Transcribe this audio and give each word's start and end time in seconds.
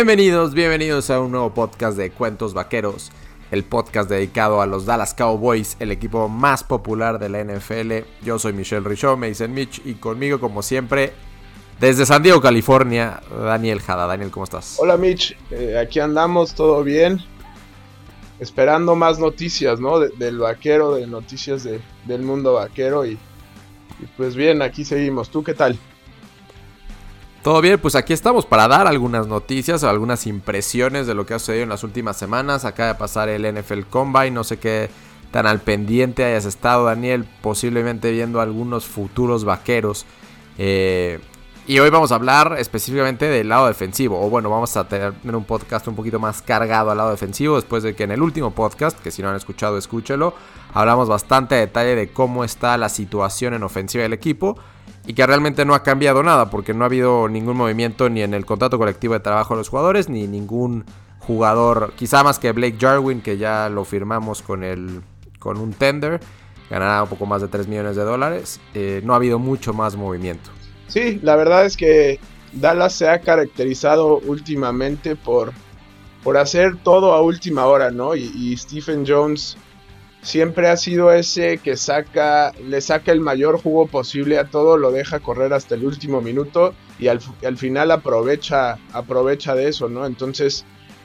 Bienvenidos, 0.00 0.54
bienvenidos 0.54 1.10
a 1.10 1.20
un 1.20 1.30
nuevo 1.30 1.52
podcast 1.52 1.94
de 1.94 2.10
Cuentos 2.10 2.54
Vaqueros, 2.54 3.10
el 3.50 3.64
podcast 3.64 4.08
dedicado 4.08 4.62
a 4.62 4.66
los 4.66 4.86
Dallas 4.86 5.12
Cowboys, 5.12 5.76
el 5.78 5.92
equipo 5.92 6.26
más 6.26 6.64
popular 6.64 7.18
de 7.18 7.28
la 7.28 7.44
NFL. 7.44 8.06
Yo 8.24 8.38
soy 8.38 8.54
Michelle 8.54 8.88
Richaud, 8.88 9.18
me 9.18 9.28
dicen 9.28 9.52
Mitch, 9.52 9.82
y 9.84 9.96
conmigo, 9.96 10.40
como 10.40 10.62
siempre, 10.62 11.12
desde 11.80 12.06
San 12.06 12.22
Diego, 12.22 12.40
California, 12.40 13.20
Daniel 13.44 13.82
Jada. 13.82 14.06
Daniel, 14.06 14.30
¿cómo 14.30 14.44
estás? 14.44 14.76
Hola 14.78 14.96
Mitch, 14.96 15.36
eh, 15.50 15.76
aquí 15.78 16.00
andamos, 16.00 16.54
todo 16.54 16.82
bien. 16.82 17.20
Esperando 18.38 18.96
más 18.96 19.18
noticias, 19.18 19.80
¿no? 19.80 20.00
del 20.00 20.38
vaquero, 20.38 20.94
de 20.94 21.06
noticias 21.06 21.68
del 22.06 22.22
mundo 22.22 22.54
vaquero. 22.54 23.04
Y, 23.04 23.18
y 24.00 24.06
pues 24.16 24.34
bien, 24.34 24.62
aquí 24.62 24.82
seguimos. 24.82 25.28
¿Tú 25.28 25.44
qué 25.44 25.52
tal? 25.52 25.78
Todo 27.42 27.62
bien, 27.62 27.78
pues 27.78 27.94
aquí 27.94 28.12
estamos 28.12 28.44
para 28.44 28.68
dar 28.68 28.86
algunas 28.86 29.26
noticias 29.26 29.82
o 29.82 29.88
algunas 29.88 30.26
impresiones 30.26 31.06
de 31.06 31.14
lo 31.14 31.24
que 31.24 31.32
ha 31.32 31.38
sucedido 31.38 31.62
en 31.62 31.70
las 31.70 31.84
últimas 31.84 32.18
semanas. 32.18 32.66
Acaba 32.66 32.90
de 32.90 32.94
pasar 32.96 33.30
el 33.30 33.50
NFL 33.50 33.84
Combine, 33.88 34.32
no 34.32 34.44
sé 34.44 34.58
qué 34.58 34.90
tan 35.30 35.46
al 35.46 35.60
pendiente 35.60 36.22
hayas 36.22 36.44
estado, 36.44 36.84
Daniel, 36.84 37.24
posiblemente 37.40 38.10
viendo 38.10 38.42
algunos 38.42 38.84
futuros 38.84 39.44
vaqueros. 39.44 40.04
Eh, 40.58 41.18
y 41.66 41.78
hoy 41.78 41.88
vamos 41.88 42.12
a 42.12 42.16
hablar 42.16 42.56
específicamente 42.58 43.26
del 43.26 43.48
lado 43.48 43.68
defensivo. 43.68 44.20
O 44.20 44.28
bueno, 44.28 44.50
vamos 44.50 44.76
a 44.76 44.86
tener 44.86 45.14
un 45.24 45.44
podcast 45.44 45.88
un 45.88 45.96
poquito 45.96 46.18
más 46.18 46.42
cargado 46.42 46.90
al 46.90 46.98
lado 46.98 47.10
defensivo. 47.10 47.56
Después 47.56 47.82
de 47.82 47.94
que 47.94 48.02
en 48.02 48.10
el 48.10 48.20
último 48.20 48.50
podcast, 48.50 48.98
que 48.98 49.10
si 49.10 49.22
no 49.22 49.30
han 49.30 49.36
escuchado, 49.36 49.78
escúchelo. 49.78 50.34
Hablamos 50.74 51.08
bastante 51.08 51.54
a 51.54 51.58
detalle 51.58 51.94
de 51.94 52.12
cómo 52.12 52.44
está 52.44 52.76
la 52.76 52.90
situación 52.90 53.54
en 53.54 53.62
ofensiva 53.62 54.02
del 54.02 54.12
equipo 54.12 54.58
y 55.06 55.14
que 55.14 55.26
realmente 55.26 55.64
no 55.64 55.74
ha 55.74 55.82
cambiado 55.82 56.22
nada 56.22 56.50
porque 56.50 56.74
no 56.74 56.84
ha 56.84 56.86
habido 56.86 57.28
ningún 57.28 57.56
movimiento 57.56 58.08
ni 58.08 58.22
en 58.22 58.34
el 58.34 58.44
contrato 58.44 58.78
colectivo 58.78 59.14
de 59.14 59.20
trabajo 59.20 59.54
de 59.54 59.58
los 59.58 59.68
jugadores 59.68 60.08
ni 60.08 60.26
ningún 60.26 60.84
jugador, 61.20 61.92
quizá 61.96 62.22
más 62.24 62.38
que 62.38 62.52
Blake 62.52 62.76
Jarwin 62.78 63.20
que 63.20 63.38
ya 63.38 63.68
lo 63.68 63.84
firmamos 63.84 64.42
con, 64.42 64.64
el, 64.64 65.02
con 65.38 65.58
un 65.58 65.72
tender, 65.72 66.20
ganará 66.68 67.02
un 67.02 67.08
poco 67.08 67.26
más 67.26 67.42
de 67.42 67.48
3 67.48 67.68
millones 67.68 67.96
de 67.96 68.02
dólares, 68.02 68.60
eh, 68.74 69.00
no 69.04 69.12
ha 69.12 69.16
habido 69.16 69.38
mucho 69.38 69.72
más 69.72 69.96
movimiento. 69.96 70.50
Sí, 70.88 71.20
la 71.22 71.36
verdad 71.36 71.66
es 71.66 71.76
que 71.76 72.18
Dallas 72.52 72.94
se 72.94 73.08
ha 73.08 73.20
caracterizado 73.20 74.18
últimamente 74.18 75.14
por, 75.14 75.52
por 76.24 76.36
hacer 76.36 76.76
todo 76.82 77.12
a 77.12 77.22
última 77.22 77.66
hora, 77.66 77.90
¿no? 77.90 78.16
Y, 78.16 78.30
y 78.34 78.56
Stephen 78.56 79.04
Jones 79.06 79.56
siempre 80.22 80.68
ha 80.68 80.76
sido 80.76 81.12
ese 81.12 81.58
que 81.58 81.76
saca, 81.76 82.52
le 82.66 82.80
saca 82.80 83.12
el 83.12 83.20
mayor 83.20 83.60
jugo 83.60 83.86
posible 83.86 84.38
a 84.38 84.44
todo, 84.44 84.76
lo 84.76 84.90
deja 84.92 85.20
correr 85.20 85.52
hasta 85.52 85.74
el 85.74 85.84
último 85.84 86.20
minuto 86.20 86.74
y 86.98 87.08
al, 87.08 87.20
final 87.56 87.90
aprovecha, 87.90 88.78
aprovecha 88.92 89.54
de 89.54 89.68
eso, 89.68 89.88
¿no? 89.88 90.04
Entonces, 90.04 90.64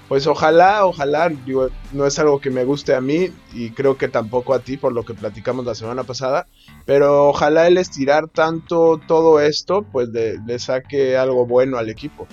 pues 0.09 0.27
ojalá, 0.27 0.85
ojalá, 0.85 1.29
digo, 1.29 1.69
no 1.93 2.05
es 2.05 2.19
algo 2.19 2.39
que 2.39 2.49
me 2.51 2.65
guste 2.65 2.93
a 2.93 3.01
mí 3.01 3.29
y 3.53 3.71
creo 3.71 3.97
que 3.97 4.07
tampoco 4.07 4.53
a 4.53 4.59
ti 4.59 4.77
por 4.77 4.93
lo 4.93 5.03
que 5.03 5.13
platicamos 5.13 5.65
la 5.65 5.75
semana 5.75 6.03
pasada, 6.03 6.47
pero 6.85 7.29
ojalá 7.29 7.67
el 7.67 7.77
estirar 7.77 8.27
tanto 8.27 8.99
todo 9.07 9.39
esto, 9.39 9.83
pues 9.83 10.09
le 10.09 10.59
saque 10.59 11.17
algo 11.17 11.45
bueno 11.45 11.77
al 11.77 11.89
equipo. 11.89 12.27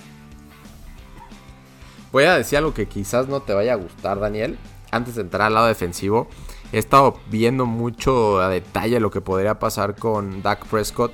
Voy 2.11 2.25
a 2.25 2.35
decir 2.35 2.59
algo 2.59 2.75
que 2.75 2.85
quizás 2.85 3.27
no 3.27 3.41
te 3.41 3.53
vaya 3.53 3.73
a 3.73 3.75
gustar, 3.75 4.19
Daniel, 4.19 4.59
antes 4.91 5.15
de 5.15 5.21
entrar 5.21 5.47
al 5.47 5.55
lado 5.55 5.65
defensivo. 5.65 6.27
He 6.73 6.79
estado 6.79 7.19
viendo 7.29 7.67
mucho 7.67 8.41
a 8.41 8.49
detalle 8.49 8.99
lo 8.99 9.11
que 9.11 9.21
podría 9.21 9.59
pasar 9.59 9.95
con 9.95 10.41
Dak 10.41 10.65
Prescott. 10.65 11.13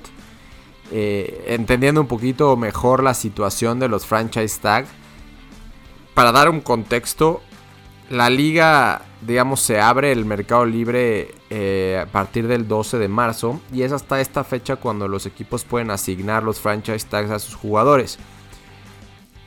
Eh, 0.90 1.44
entendiendo 1.48 2.00
un 2.00 2.06
poquito 2.06 2.56
mejor 2.56 3.02
la 3.02 3.12
situación 3.12 3.78
de 3.78 3.88
los 3.88 4.06
franchise 4.06 4.58
tag. 4.58 4.86
Para 6.14 6.32
dar 6.32 6.48
un 6.48 6.62
contexto, 6.62 7.42
la 8.08 8.30
liga, 8.30 9.02
digamos, 9.20 9.60
se 9.60 9.78
abre 9.78 10.12
el 10.12 10.24
mercado 10.24 10.64
libre 10.64 11.34
eh, 11.50 12.02
a 12.02 12.10
partir 12.10 12.48
del 12.48 12.66
12 12.66 12.96
de 12.98 13.08
marzo. 13.08 13.60
Y 13.70 13.82
es 13.82 13.92
hasta 13.92 14.18
esta 14.22 14.44
fecha 14.44 14.76
cuando 14.76 15.08
los 15.08 15.26
equipos 15.26 15.64
pueden 15.64 15.90
asignar 15.90 16.42
los 16.42 16.58
franchise 16.58 17.06
tags 17.06 17.30
a 17.30 17.38
sus 17.38 17.54
jugadores. 17.54 18.18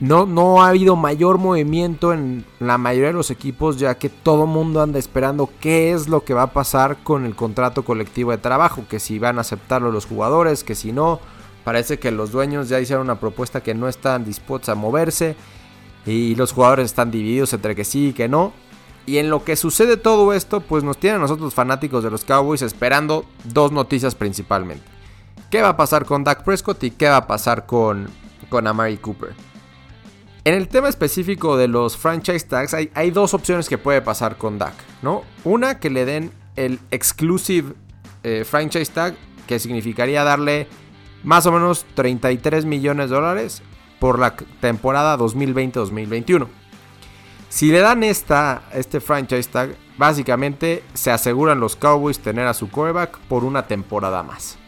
No, 0.04 0.26
no 0.26 0.62
ha 0.62 0.68
habido 0.68 0.96
mayor 0.96 1.38
movimiento 1.38 2.12
en 2.12 2.44
la 2.60 2.76
mayoría 2.76 3.06
de 3.06 3.14
los 3.14 3.30
equipos 3.30 3.78
ya 3.78 3.94
que 3.94 4.10
todo 4.10 4.46
mundo 4.46 4.82
anda 4.82 4.98
esperando 4.98 5.48
qué 5.60 5.92
es 5.92 6.08
lo 6.08 6.24
que 6.24 6.34
va 6.34 6.42
a 6.42 6.52
pasar 6.52 6.98
con 7.02 7.24
el 7.24 7.34
contrato 7.34 7.86
colectivo 7.86 8.30
de 8.30 8.36
trabajo, 8.36 8.84
que 8.86 9.00
si 9.00 9.18
van 9.18 9.38
a 9.38 9.40
aceptarlo 9.40 9.90
los 9.90 10.04
jugadores, 10.04 10.62
que 10.62 10.74
si 10.74 10.92
no, 10.92 11.20
parece 11.64 11.98
que 11.98 12.10
los 12.10 12.32
dueños 12.32 12.68
ya 12.68 12.80
hicieron 12.80 13.06
una 13.06 13.18
propuesta 13.18 13.62
que 13.62 13.72
no 13.72 13.88
están 13.88 14.26
dispuestos 14.26 14.68
a 14.68 14.74
moverse 14.74 15.36
y 16.04 16.34
los 16.34 16.52
jugadores 16.52 16.84
están 16.84 17.10
divididos 17.10 17.54
entre 17.54 17.74
que 17.74 17.84
sí 17.84 18.08
y 18.08 18.12
que 18.12 18.28
no. 18.28 18.52
Y 19.06 19.16
en 19.16 19.30
lo 19.30 19.42
que 19.42 19.56
sucede 19.56 19.96
todo 19.96 20.34
esto, 20.34 20.60
pues 20.60 20.84
nos 20.84 20.98
tienen 20.98 21.20
a 21.20 21.22
nosotros 21.22 21.54
fanáticos 21.54 22.04
de 22.04 22.10
los 22.10 22.26
Cowboys 22.26 22.60
esperando 22.60 23.24
dos 23.44 23.72
noticias 23.72 24.14
principalmente. 24.14 24.84
¿Qué 25.50 25.62
va 25.62 25.70
a 25.70 25.76
pasar 25.78 26.04
con 26.04 26.24
Dak 26.24 26.44
Prescott 26.44 26.84
y 26.84 26.90
qué 26.90 27.08
va 27.08 27.16
a 27.16 27.26
pasar 27.26 27.64
con, 27.64 28.10
con 28.50 28.66
Amari 28.66 28.98
Cooper? 28.98 29.53
En 30.46 30.52
el 30.52 30.68
tema 30.68 30.90
específico 30.90 31.56
de 31.56 31.68
los 31.68 31.96
franchise 31.96 32.46
tags, 32.46 32.74
hay, 32.74 33.10
dos 33.10 33.32
opciones 33.32 33.66
que 33.66 33.78
puede 33.78 34.02
pasar 34.02 34.36
con 34.36 34.58
Dak, 34.58 34.74
¿no? 35.00 35.22
Una, 35.42 35.80
que 35.80 35.88
le 35.88 36.04
den 36.04 36.32
el 36.54 36.80
exclusive 36.90 37.72
eh, 38.24 38.44
franchise 38.44 38.92
tag, 38.92 39.14
que 39.46 39.58
significaría 39.58 40.22
darle 40.22 40.68
más 41.22 41.46
o 41.46 41.52
menos 41.52 41.86
33 41.94 42.66
millones 42.66 43.08
de 43.08 43.16
dólares 43.16 43.62
por 43.98 44.18
la 44.18 44.36
temporada 44.36 45.16
2020-2021. 45.16 46.46
Si 47.48 47.70
le 47.70 47.78
dan 47.78 48.04
esta, 48.04 48.64
este 48.74 49.00
franchise 49.00 49.48
tag, 49.48 49.76
básicamente 49.96 50.82
se 50.92 51.10
aseguran 51.10 51.58
los 51.58 51.74
Cowboys 51.74 52.18
tener 52.18 52.46
a 52.46 52.52
su 52.52 52.68
quarterback 52.68 53.18
por 53.28 53.44
una 53.44 53.66
temporada 53.66 54.22
más. 54.22 54.58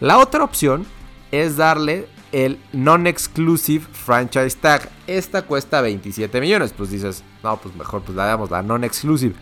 La 0.00 0.18
otra 0.18 0.42
opción 0.42 0.84
es 1.30 1.56
darle 1.56 2.08
el 2.32 2.58
non-exclusive 2.72 3.86
franchise 3.92 4.56
tag. 4.56 4.88
Esta 5.06 5.42
cuesta 5.42 5.80
27 5.80 6.40
millones. 6.40 6.72
Pues 6.76 6.90
dices, 6.90 7.22
no, 7.42 7.56
pues 7.58 7.74
mejor 7.76 8.02
pues 8.02 8.16
la 8.16 8.24
damos, 8.24 8.50
la 8.50 8.62
non-exclusive. 8.62 9.34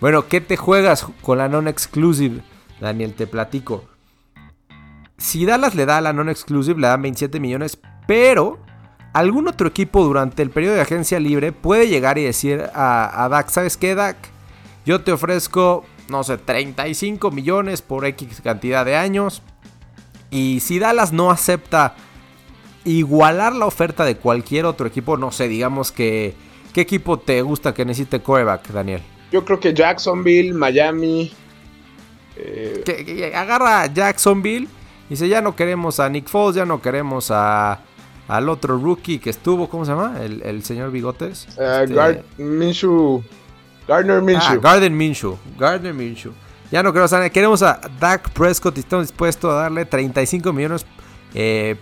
Bueno, 0.00 0.26
¿qué 0.28 0.40
te 0.40 0.56
juegas 0.56 1.06
con 1.22 1.38
la 1.38 1.48
non-exclusive? 1.48 2.42
Daniel, 2.80 3.14
te 3.14 3.26
platico. 3.26 3.84
Si 5.16 5.46
Dallas 5.46 5.74
le 5.74 5.86
da 5.86 6.00
la 6.00 6.12
non-exclusive, 6.12 6.80
le 6.80 6.88
dan 6.88 7.02
27 7.02 7.40
millones, 7.40 7.78
pero 8.06 8.58
algún 9.12 9.48
otro 9.48 9.68
equipo 9.68 10.04
durante 10.04 10.42
el 10.42 10.50
periodo 10.50 10.74
de 10.74 10.82
agencia 10.82 11.20
libre 11.20 11.52
puede 11.52 11.88
llegar 11.88 12.18
y 12.18 12.24
decir 12.24 12.68
a, 12.74 13.24
a 13.24 13.28
Dak, 13.28 13.48
¿sabes 13.48 13.76
qué, 13.76 13.94
Dak? 13.94 14.16
Yo 14.84 15.02
te 15.02 15.12
ofrezco, 15.12 15.84
no 16.08 16.24
sé, 16.24 16.36
35 16.36 17.30
millones 17.30 17.80
por 17.80 18.04
X 18.04 18.40
cantidad 18.42 18.84
de 18.84 18.96
años. 18.96 19.40
Y 20.30 20.60
si 20.60 20.80
Dallas 20.80 21.12
no 21.12 21.30
acepta 21.30 21.94
igualar 22.84 23.54
la 23.54 23.66
oferta 23.66 24.04
de 24.04 24.16
cualquier 24.16 24.66
otro 24.66 24.86
equipo, 24.86 25.16
no 25.16 25.30
sé, 25.30 25.48
digamos 25.48 25.92
que... 25.92 26.34
¿Qué 26.72 26.80
equipo 26.80 27.20
te 27.20 27.40
gusta 27.42 27.72
que 27.72 27.84
necesite 27.84 28.20
coreback, 28.20 28.68
Daniel? 28.70 29.00
Yo 29.30 29.44
creo 29.44 29.60
que 29.60 29.72
Jacksonville, 29.72 30.52
Miami. 30.52 31.32
Eh, 32.36 32.82
que, 32.84 33.32
agarra 33.34 33.82
a 33.82 33.86
Jacksonville 33.86 34.66
y 35.08 35.10
dice, 35.10 35.28
ya 35.28 35.40
no 35.40 35.54
queremos 35.54 36.00
a 36.00 36.08
Nick 36.08 36.28
Foles, 36.28 36.56
ya 36.56 36.66
no 36.66 36.82
queremos 36.82 37.30
a, 37.30 37.80
al 38.26 38.48
otro 38.48 38.76
rookie 38.76 39.20
que 39.20 39.30
estuvo, 39.30 39.68
¿cómo 39.68 39.84
se 39.84 39.92
llama? 39.92 40.20
El, 40.20 40.64
señor 40.64 40.90
Bigotes. 40.90 41.46
Uh, 41.56 41.84
este... 41.84 42.24
Minshew. 42.38 43.22
Gardner 43.86 44.20
Minshew. 44.20 44.56
Ah, 44.56 44.60
Gardner 44.60 44.90
Minshew. 44.90 45.38
Gardner 45.58 45.94
Minshew. 45.94 46.32
Ya 46.70 46.82
no 46.82 46.92
queremos 46.92 47.12
a 47.12 47.30
queremos 47.30 47.62
a 47.62 47.80
Dak 48.00 48.30
Prescott 48.30 48.76
y 48.76 48.80
estamos 48.80 49.06
dispuestos 49.06 49.50
a 49.52 49.54
darle 49.54 49.84
35 49.84 50.52
millones 50.52 50.84
eh, 51.34 51.76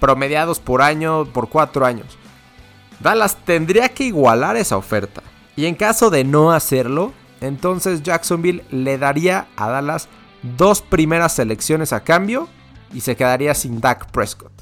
promediados 0.00 0.60
por 0.60 0.82
año 0.82 1.24
por 1.26 1.48
cuatro 1.48 1.84
años. 1.86 2.18
Dallas 3.00 3.36
tendría 3.44 3.88
que 3.88 4.04
igualar 4.04 4.56
esa 4.56 4.76
oferta. 4.76 5.22
Y 5.56 5.66
en 5.66 5.74
caso 5.74 6.10
de 6.10 6.24
no 6.24 6.52
hacerlo, 6.52 7.12
entonces 7.40 8.02
Jacksonville 8.02 8.64
le 8.70 8.98
daría 8.98 9.46
a 9.56 9.68
Dallas 9.68 10.08
dos 10.42 10.82
primeras 10.82 11.34
selecciones 11.34 11.92
a 11.92 12.04
cambio 12.04 12.48
y 12.92 13.00
se 13.00 13.16
quedaría 13.16 13.54
sin 13.54 13.80
Dak 13.80 14.10
Prescott. 14.10 14.52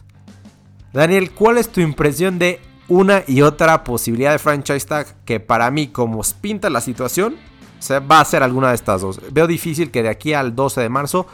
Daniel, 0.92 1.30
¿cuál 1.30 1.58
es 1.58 1.70
tu 1.70 1.80
impresión 1.80 2.38
de 2.38 2.60
una 2.88 3.24
y 3.26 3.42
otra 3.42 3.84
posibilidad 3.84 4.32
de 4.32 4.38
franchise 4.38 4.86
tag 4.86 5.06
que 5.24 5.40
para 5.40 5.70
mí, 5.70 5.88
como 5.88 6.20
pinta 6.40 6.68
la 6.68 6.80
situación, 6.80 7.36
se 7.78 7.98
va 7.98 8.20
a 8.20 8.24
ser 8.24 8.42
alguna 8.42 8.68
de 8.68 8.74
estas 8.74 9.00
dos? 9.00 9.20
Veo 9.32 9.46
difícil 9.46 9.90
que 9.90 10.02
de 10.02 10.10
aquí 10.10 10.34
al 10.34 10.54
12 10.54 10.82
de 10.82 10.88
marzo 10.88 11.26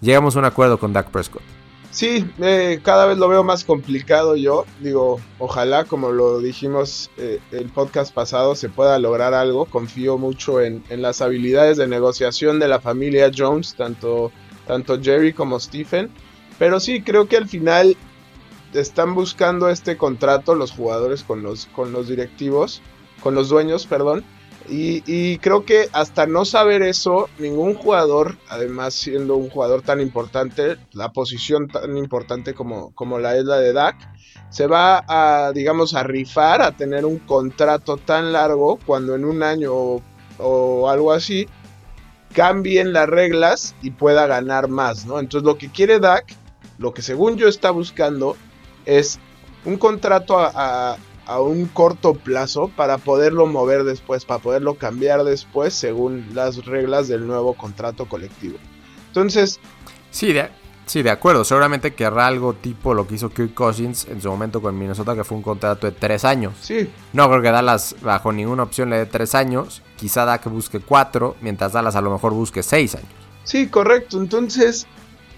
lleguemos 0.00 0.34
a 0.34 0.40
un 0.40 0.44
acuerdo 0.44 0.78
con 0.78 0.92
Dak 0.92 1.10
Prescott. 1.10 1.42
Sí, 1.94 2.28
eh, 2.40 2.80
cada 2.82 3.06
vez 3.06 3.18
lo 3.18 3.28
veo 3.28 3.44
más 3.44 3.62
complicado 3.62 4.34
yo. 4.34 4.64
Digo, 4.80 5.20
ojalá, 5.38 5.84
como 5.84 6.10
lo 6.10 6.40
dijimos 6.40 7.08
eh, 7.16 7.38
el 7.52 7.68
podcast 7.68 8.12
pasado, 8.12 8.56
se 8.56 8.68
pueda 8.68 8.98
lograr 8.98 9.32
algo. 9.32 9.66
Confío 9.66 10.18
mucho 10.18 10.60
en, 10.60 10.82
las 10.90 11.22
habilidades 11.22 11.76
de 11.76 11.86
negociación 11.86 12.58
de 12.58 12.66
la 12.66 12.80
familia 12.80 13.30
Jones, 13.32 13.76
tanto, 13.76 14.32
tanto 14.66 15.00
Jerry 15.00 15.32
como 15.32 15.60
Stephen. 15.60 16.10
Pero 16.58 16.80
sí, 16.80 17.00
creo 17.00 17.28
que 17.28 17.36
al 17.36 17.46
final 17.46 17.96
están 18.72 19.14
buscando 19.14 19.68
este 19.68 19.96
contrato 19.96 20.56
los 20.56 20.72
jugadores 20.72 21.22
con 21.22 21.44
los, 21.44 21.66
con 21.66 21.92
los 21.92 22.08
directivos, 22.08 22.82
con 23.22 23.36
los 23.36 23.50
dueños, 23.50 23.86
perdón. 23.86 24.24
Y, 24.68 25.38
creo 25.38 25.64
que 25.64 25.88
hasta 25.92 26.26
no 26.26 26.44
saber 26.44 26.82
eso, 26.82 27.28
ningún 27.38 27.74
jugador, 27.74 28.38
además 28.48 28.94
siendo 28.94 29.36
un 29.36 29.50
jugador 29.50 29.82
tan 29.82 30.00
importante, 30.00 30.78
la 30.92 31.12
posición 31.12 31.68
tan 31.68 31.96
importante 31.98 32.54
como, 32.54 32.94
como 32.94 33.18
la 33.18 33.36
es 33.36 33.44
la 33.44 33.58
de 33.58 33.74
Dak, 33.74 33.96
se 34.48 34.66
va 34.66 35.04
a, 35.06 35.52
digamos, 35.52 35.94
a 35.94 36.02
rifar 36.02 36.62
a 36.62 36.72
tener 36.72 37.04
un 37.04 37.18
contrato 37.18 37.96
tan 37.98 38.32
largo 38.32 38.78
cuando 38.86 39.14
en 39.14 39.24
un 39.24 39.42
año 39.42 40.00
o, 40.38 40.88
algo 40.88 41.12
así 41.12 41.46
cambien 42.32 42.92
las 42.92 43.08
reglas 43.08 43.74
y 43.82 43.90
pueda 43.90 44.26
ganar 44.26 44.68
más, 44.68 45.06
¿no? 45.06 45.20
Entonces 45.20 45.46
lo 45.46 45.58
que 45.58 45.70
quiere 45.70 46.00
Dak, 46.00 46.34
lo 46.78 46.94
que 46.94 47.02
según 47.02 47.36
yo 47.36 47.48
está 47.48 47.70
buscando, 47.70 48.36
es 48.86 49.20
un 49.64 49.76
contrato 49.76 50.38
a, 50.38 50.96
un 51.28 51.66
corto 51.66 52.14
plazo 52.14 52.68
para 52.68 52.98
poderlo 52.98 53.46
mover 53.46 53.84
después, 53.84 54.24
para 54.24 54.42
poderlo 54.42 54.74
cambiar 54.74 55.24
después 55.24 55.74
según 55.74 56.26
las 56.34 56.64
reglas 56.66 57.08
del 57.08 57.26
nuevo 57.26 57.54
contrato 57.54 58.06
colectivo. 58.06 58.58
Entonces... 59.08 59.60
Sí, 60.10 60.32
de, 60.32 60.48
sí, 60.86 61.02
de 61.02 61.10
acuerdo. 61.10 61.44
Seguramente 61.44 61.94
querrá 61.94 62.26
algo 62.26 62.54
tipo 62.54 62.94
lo 62.94 63.06
que 63.06 63.14
hizo 63.14 63.30
Kirk 63.30 63.54
Cousins 63.54 64.06
en 64.08 64.20
su 64.20 64.28
momento 64.28 64.60
con 64.60 64.78
Minnesota, 64.78 65.14
que 65.14 65.24
fue 65.24 65.36
un 65.36 65.42
contrato 65.42 65.86
de 65.86 65.92
tres 65.92 66.24
años. 66.24 66.54
Sí. 66.60 66.90
No 67.12 67.28
creo 67.28 67.42
que 67.42 67.50
Dallas 67.50 67.96
bajo 68.02 68.32
ninguna 68.32 68.62
opción 68.62 68.90
le 68.90 68.98
dé 68.98 69.06
tres 69.06 69.34
años. 69.34 69.82
Quizá 69.96 70.24
da 70.24 70.38
que 70.40 70.48
busque 70.48 70.80
cuatro, 70.80 71.36
mientras 71.40 71.72
Dallas 71.72 71.96
a 71.96 72.00
lo 72.00 72.10
mejor 72.10 72.32
busque 72.32 72.62
seis 72.62 72.94
años. 72.94 73.08
Sí, 73.44 73.68
correcto. 73.68 74.18
Entonces, 74.18 74.86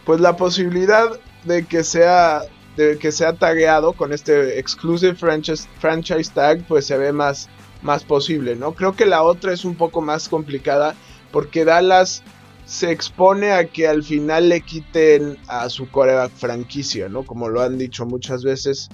pues 0.05 0.21
la 0.21 0.37
posibilidad 0.37 1.09
de 1.45 1.65
que 1.65 1.85
sea 1.85 2.43
de 2.77 2.99
que 2.99 3.13
sea 3.13 3.33
tagueado 3.33 3.93
con 3.93 4.13
este 4.13 4.59
exclusive 4.59 5.15
franchise, 5.15 5.69
franchise 5.79 6.31
tag, 6.33 6.67
pues 6.67 6.87
se 6.87 6.97
ve 6.99 7.13
más, 7.13 7.49
más 7.83 8.05
posible, 8.05 8.57
¿no? 8.57 8.73
Creo 8.75 8.95
que 8.95 9.07
la 9.07 9.23
otra 9.23 9.53
es 9.53 9.65
un 9.65 9.75
poco 9.75 10.01
más 10.01 10.29
complicada 10.29 10.95
porque 11.33 11.65
Dallas 11.65 12.23
se 12.67 12.91
expone 12.91 13.53
a 13.53 13.67
que 13.67 13.87
al 13.87 14.03
final 14.03 14.49
le 14.49 14.61
quiten 14.61 15.39
a 15.47 15.69
su 15.69 15.89
coreback 15.89 16.33
franquicia, 16.33 17.09
¿no? 17.09 17.25
Como 17.25 17.49
lo 17.49 17.63
han 17.63 17.79
dicho 17.79 18.05
muchas 18.05 18.43
veces 18.43 18.89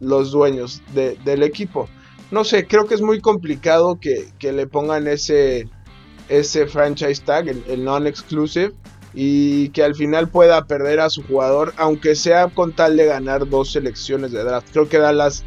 los 0.00 0.30
dueños 0.30 0.82
del 0.94 1.42
equipo. 1.42 1.88
No 2.30 2.44
sé, 2.44 2.66
creo 2.66 2.86
que 2.86 2.94
es 2.94 3.02
muy 3.02 3.20
complicado 3.20 3.98
que, 4.00 4.32
le 4.40 4.66
pongan 4.66 5.06
ese, 5.06 5.68
ese 6.28 6.66
franchise 6.66 7.22
tag, 7.22 7.48
el 7.48 7.84
non-exclusive 7.84 8.72
y 9.18 9.70
que 9.70 9.82
al 9.82 9.94
final 9.94 10.28
pueda 10.28 10.66
perder 10.66 11.00
a 11.00 11.08
su 11.08 11.22
jugador, 11.22 11.72
aunque 11.78 12.14
sea 12.14 12.48
con 12.48 12.74
tal 12.74 12.98
de 12.98 13.06
ganar 13.06 13.48
dos 13.48 13.72
selecciones 13.72 14.30
de 14.30 14.44
draft. 14.44 14.68
Creo 14.70 14.90
que 14.90 14.98
Dallas 14.98 15.42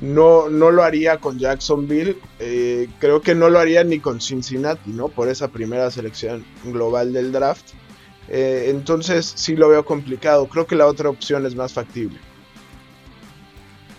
no, 0.00 0.48
no 0.48 0.70
lo 0.70 0.84
haría 0.84 1.18
con 1.18 1.36
Jacksonville, 1.36 2.16
eh, 2.38 2.88
creo 3.00 3.20
que 3.20 3.34
no 3.34 3.50
lo 3.50 3.58
haría 3.58 3.82
ni 3.82 3.98
con 3.98 4.20
Cincinnati, 4.20 4.90
¿no? 4.90 5.08
Por 5.08 5.28
esa 5.28 5.48
primera 5.48 5.90
selección 5.90 6.44
global 6.64 7.12
del 7.12 7.32
draft. 7.32 7.72
Eh, 8.28 8.66
entonces 8.68 9.32
sí 9.34 9.56
lo 9.56 9.68
veo 9.68 9.84
complicado, 9.84 10.46
creo 10.46 10.66
que 10.66 10.76
la 10.76 10.86
otra 10.86 11.10
opción 11.10 11.44
es 11.44 11.56
más 11.56 11.72
factible. 11.72 12.20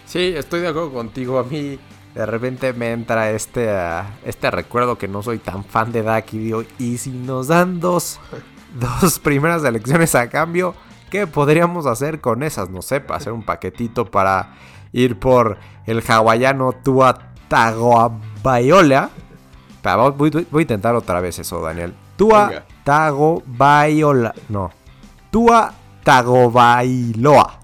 Sí, 0.06 0.34
estoy 0.34 0.62
de 0.62 0.69
acuerdo 0.69 0.94
contigo. 0.94 1.39
A 1.39 1.44
mí 1.44 1.78
de 2.16 2.25
repente 2.25 2.72
me 2.72 2.94
entra 2.94 3.31
este, 3.31 3.69
ah, 3.69 4.18
este 4.25 4.50
recuerdo 4.50 4.98
que 4.98 5.10
no 5.10 5.22
soy 5.22 5.39
tan 5.39 5.66
fan 5.66 5.92
de 5.92 6.04
Dak 6.04 6.34
y 6.34 6.38
digo, 6.38 6.63
¿y 6.80 6.98
si 7.00 7.10
nos 7.10 7.50
dan 7.50 7.81
dos 7.81 8.22
dos 9.02 9.19
primeras 9.19 9.64
elecciones 9.64 10.16
a 10.16 10.30
cambio. 10.30 10.75
¿Qué 11.10 11.25
podríamos 11.25 11.86
hacer 11.86 12.19
con 12.19 12.44
esas? 12.44 12.69
No 12.69 12.81
sé, 12.81 13.04
hacer 13.10 13.31
un 13.31 13.44
paquetito 13.44 14.06
para 14.12 14.56
ir 14.92 15.18
por 15.18 15.58
el 15.86 16.04
hawaiano 16.06 16.74
Tua 16.74 17.18
Tagovailoa. 17.48 19.10
Voy, 20.18 20.30
voy, 20.52 20.60
a 20.60 20.62
intentar 20.62 20.96
otra 20.96 21.22
vez 21.22 21.40
eso, 21.40 21.62
Daniel. 21.62 21.94
Tua 22.18 22.66
Tagovailoa. 22.84 24.34
No. 24.50 24.70
Tua 25.31 25.74
Tagovailoa. 26.04 27.60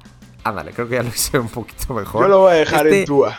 Ándale, 0.45 0.71
creo 0.71 0.87
que 0.87 0.95
ya 0.95 1.03
lo 1.03 1.09
hice 1.09 1.37
un 1.37 1.49
poquito 1.49 1.93
mejor. 1.93 2.21
Yo 2.23 2.27
lo 2.29 2.39
voy 2.39 2.53
a 2.53 2.55
dejar 2.55 2.87
en 2.87 2.93
este 2.93 3.05
Tua. 3.05 3.37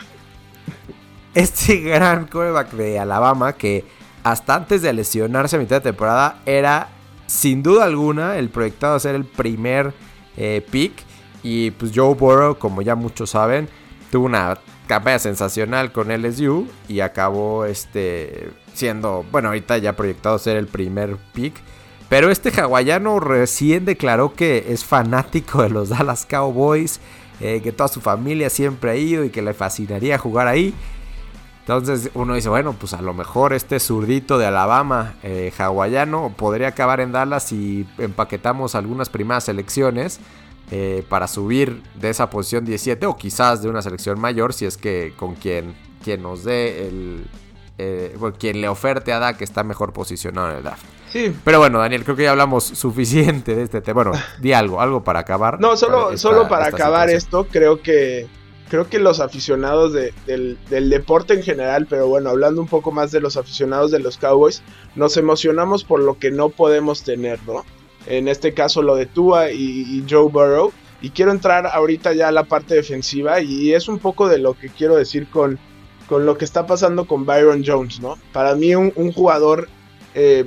Este 1.33 1.77
gran 1.77 2.27
coreback 2.27 2.71
de 2.71 2.99
Alabama 2.99 3.53
que 3.53 3.85
hasta 4.23 4.55
antes 4.55 4.81
de 4.81 4.93
lesionarse 4.93 5.55
a 5.55 5.59
mitad 5.59 5.77
de 5.77 5.81
temporada 5.81 6.39
era 6.45 6.89
sin 7.27 7.63
duda 7.63 7.85
alguna 7.85 8.37
el 8.37 8.49
proyectado 8.49 8.95
a 8.95 8.99
ser 8.99 9.15
el 9.15 9.25
primer 9.25 9.93
eh, 10.37 10.65
pick. 10.69 10.93
Y 11.43 11.71
pues 11.71 11.91
Joe 11.93 12.15
Burrow, 12.15 12.57
como 12.57 12.81
ya 12.81 12.95
muchos 12.95 13.31
saben, 13.31 13.69
tuvo 14.11 14.25
una 14.25 14.57
campaña 14.87 15.19
sensacional 15.19 15.91
con 15.91 16.09
LSU 16.09 16.67
y 16.87 16.99
acabó 17.01 17.65
este, 17.65 18.49
siendo, 18.73 19.25
bueno, 19.31 19.49
ahorita 19.49 19.77
ya 19.77 19.95
proyectado 19.95 20.35
a 20.35 20.39
ser 20.39 20.57
el 20.57 20.67
primer 20.67 21.17
pick. 21.33 21.53
Pero 22.09 22.29
este 22.29 22.51
hawaiano 22.51 23.19
recién 23.19 23.85
declaró 23.85 24.33
que 24.33 24.65
es 24.69 24.85
fanático 24.85 25.63
de 25.63 25.69
los 25.69 25.89
Dallas 25.89 26.25
Cowboys, 26.25 26.99
eh, 27.41 27.61
que 27.63 27.71
toda 27.71 27.89
su 27.89 27.99
familia 27.99 28.49
siempre 28.49 28.91
ha 28.91 28.95
ido 28.95 29.23
y 29.23 29.29
que 29.29 29.41
le 29.41 29.53
fascinaría 29.53 30.17
jugar 30.17 30.47
ahí. 30.47 30.73
Entonces 31.67 32.11
uno 32.13 32.35
dice, 32.35 32.47
bueno, 32.47 32.75
pues 32.79 32.93
a 32.93 33.01
lo 33.01 33.15
mejor 33.15 33.51
este 33.51 33.79
zurdito 33.79 34.37
de 34.37 34.45
Alabama, 34.45 35.15
eh, 35.23 35.51
hawaiano, 35.57 36.31
podría 36.37 36.67
acabar 36.67 36.99
en 36.99 37.11
Dallas 37.11 37.45
si 37.45 37.87
empaquetamos 37.97 38.75
algunas 38.75 39.09
primeras 39.09 39.45
selecciones 39.45 40.19
eh, 40.69 41.03
para 41.09 41.27
subir 41.27 41.81
de 41.95 42.11
esa 42.11 42.29
posición 42.29 42.65
17 42.65 43.07
o 43.07 43.17
quizás 43.17 43.63
de 43.63 43.69
una 43.69 43.81
selección 43.81 44.19
mayor 44.19 44.53
si 44.53 44.65
es 44.65 44.77
que 44.77 45.13
con 45.17 45.33
quien, 45.33 45.73
quien 46.03 46.21
nos 46.21 46.43
dé 46.43 46.87
el... 46.87 47.25
Eh, 47.79 48.15
quien 48.37 48.61
le 48.61 48.69
oferte 48.69 49.11
a 49.11 49.19
Dak 49.19 49.41
está 49.41 49.63
mejor 49.63 49.91
posicionado 49.91 50.51
en 50.51 50.57
el 50.57 50.63
draft. 50.63 50.85
Sí. 51.11 51.35
Pero 51.43 51.59
bueno, 51.59 51.79
Daniel, 51.79 52.03
creo 52.03 52.15
que 52.15 52.23
ya 52.23 52.31
hablamos 52.31 52.63
suficiente 52.63 53.55
de 53.55 53.63
este 53.63 53.81
tema. 53.81 54.03
Bueno, 54.03 54.23
di 54.39 54.53
algo, 54.53 54.79
algo 54.79 55.03
para 55.03 55.19
acabar. 55.19 55.59
No, 55.59 55.75
solo, 55.75 56.15
solo 56.15 56.47
para 56.47 56.67
acabar 56.67 57.09
esto, 57.09 57.47
creo 57.47 57.81
que 57.81 58.27
creo 58.69 58.89
que 58.89 58.99
los 58.99 59.19
aficionados 59.19 59.93
del, 59.93 60.57
deporte 60.69 61.33
en 61.33 61.43
general, 61.43 61.85
pero 61.89 62.07
bueno, 62.07 62.29
hablando 62.29 62.61
un 62.61 62.67
poco 62.67 62.91
más 62.91 63.11
de 63.11 63.21
los 63.21 63.37
aficionados 63.37 63.91
de 63.91 63.99
los 63.99 64.17
Cowboys, 64.17 64.63
nos 64.95 65.17
emocionamos 65.17 65.83
por 65.83 65.99
lo 65.99 66.17
que 66.17 66.31
no 66.31 66.49
podemos 66.49 67.03
tener, 67.03 67.39
¿no? 67.45 67.63
En 68.07 68.27
este 68.27 68.53
caso 68.53 68.81
lo 68.81 68.95
de 68.95 69.05
Tua 69.05 69.51
y, 69.51 70.03
Joe 70.09 70.29
Burrow. 70.29 70.71
Y 71.01 71.09
quiero 71.09 71.31
entrar 71.31 71.67
ahorita 71.67 72.13
ya 72.13 72.29
a 72.29 72.31
la 72.31 72.45
parte 72.45 72.73
defensiva 72.73 73.41
y 73.41 73.73
es 73.73 73.87
un 73.87 73.99
poco 73.99 74.27
de 74.27 74.39
lo 74.39 74.53
que 74.53 74.69
quiero 74.69 74.95
decir 74.95 75.27
con, 75.29 75.59
con 76.07 76.25
lo 76.25 76.37
que 76.37 76.45
está 76.45 76.65
pasando 76.65 77.05
con 77.05 77.25
Byron 77.25 77.63
Jones, 77.65 77.99
¿no? 77.99 78.17
Para 78.31 78.55
mí 78.55 78.73
un, 78.73 78.91
jugador 79.11 79.67
eh, 80.15 80.45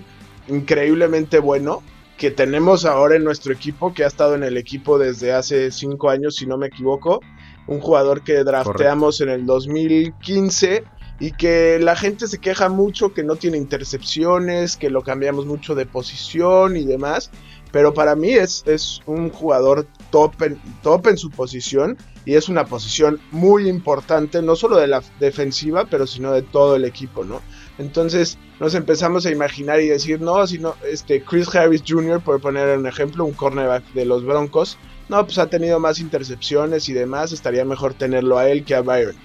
increíblemente 0.48 1.38
bueno 1.38 1.82
que 2.16 2.30
tenemos 2.32 2.84
ahora 2.84 3.14
en 3.14 3.24
nuestro 3.24 3.52
equipo, 3.52 3.94
que 3.94 4.02
ha 4.02 4.08
estado 4.08 4.34
en 4.34 4.42
el 4.42 4.56
equipo 4.56 4.98
desde 4.98 5.32
hace 5.32 5.70
cinco 5.70 6.10
años, 6.10 6.34
si 6.34 6.46
no 6.46 6.56
me 6.56 6.66
equivoco 6.66 7.20
un 7.68 7.80
jugador 7.80 8.22
que 8.22 8.42
drafteamos 8.42 9.20
en 9.20 9.28
el 9.28 9.46
2015 9.46 10.84
y 11.20 11.32
que 11.32 11.78
la 11.80 11.96
gente 11.96 12.26
se 12.26 12.38
queja 12.38 12.68
mucho 12.68 13.12
que 13.12 13.22
no 13.22 13.36
tiene 13.36 13.56
intercepciones, 13.56 14.76
que 14.76 14.90
lo 14.90 15.02
cambiamos 15.02 15.46
mucho 15.46 15.74
de 15.74 15.86
posición 15.86 16.76
y 16.76 16.84
demás, 16.84 17.30
pero 17.70 17.92
para 17.92 18.16
mí 18.16 18.32
es, 18.32 18.62
es 18.66 19.00
un 19.06 19.30
jugador 19.30 19.86
top 20.10 20.42
en, 20.42 20.60
top 20.82 21.08
en 21.08 21.18
su 21.18 21.30
posición 21.30 21.98
y 22.24 22.34
es 22.34 22.48
una 22.48 22.64
posición 22.64 23.20
muy 23.30 23.68
importante, 23.68 24.40
no 24.42 24.56
solo 24.56 24.76
de 24.76 24.86
la 24.86 25.02
defensiva, 25.20 25.86
pero 25.90 26.06
sino 26.06 26.32
de 26.32 26.42
todo 26.42 26.76
el 26.76 26.84
equipo, 26.84 27.24
¿no? 27.24 27.42
Entonces 27.78 28.38
nos 28.60 28.74
empezamos 28.74 29.26
a 29.26 29.30
imaginar 29.30 29.80
y 29.80 29.88
decir, 29.88 30.20
no, 30.20 30.46
sino 30.46 30.74
este 30.86 31.22
Chris 31.22 31.54
Harris 31.54 31.82
Jr., 31.86 32.20
por 32.20 32.40
poner 32.40 32.78
un 32.78 32.86
ejemplo, 32.86 33.24
un 33.24 33.32
cornerback 33.32 33.92
de 33.92 34.04
los 34.04 34.24
Broncos, 34.24 34.78
no, 35.08 35.24
pues 35.24 35.38
ha 35.38 35.48
tenido 35.48 35.80
más 35.80 36.00
intercepciones 36.00 36.88
y 36.88 36.92
demás, 36.92 37.32
estaría 37.32 37.64
mejor 37.64 37.94
tenerlo 37.94 38.38
a 38.38 38.48
él 38.48 38.64
que 38.64 38.74
a 38.74 38.82
Byron. 38.82 39.16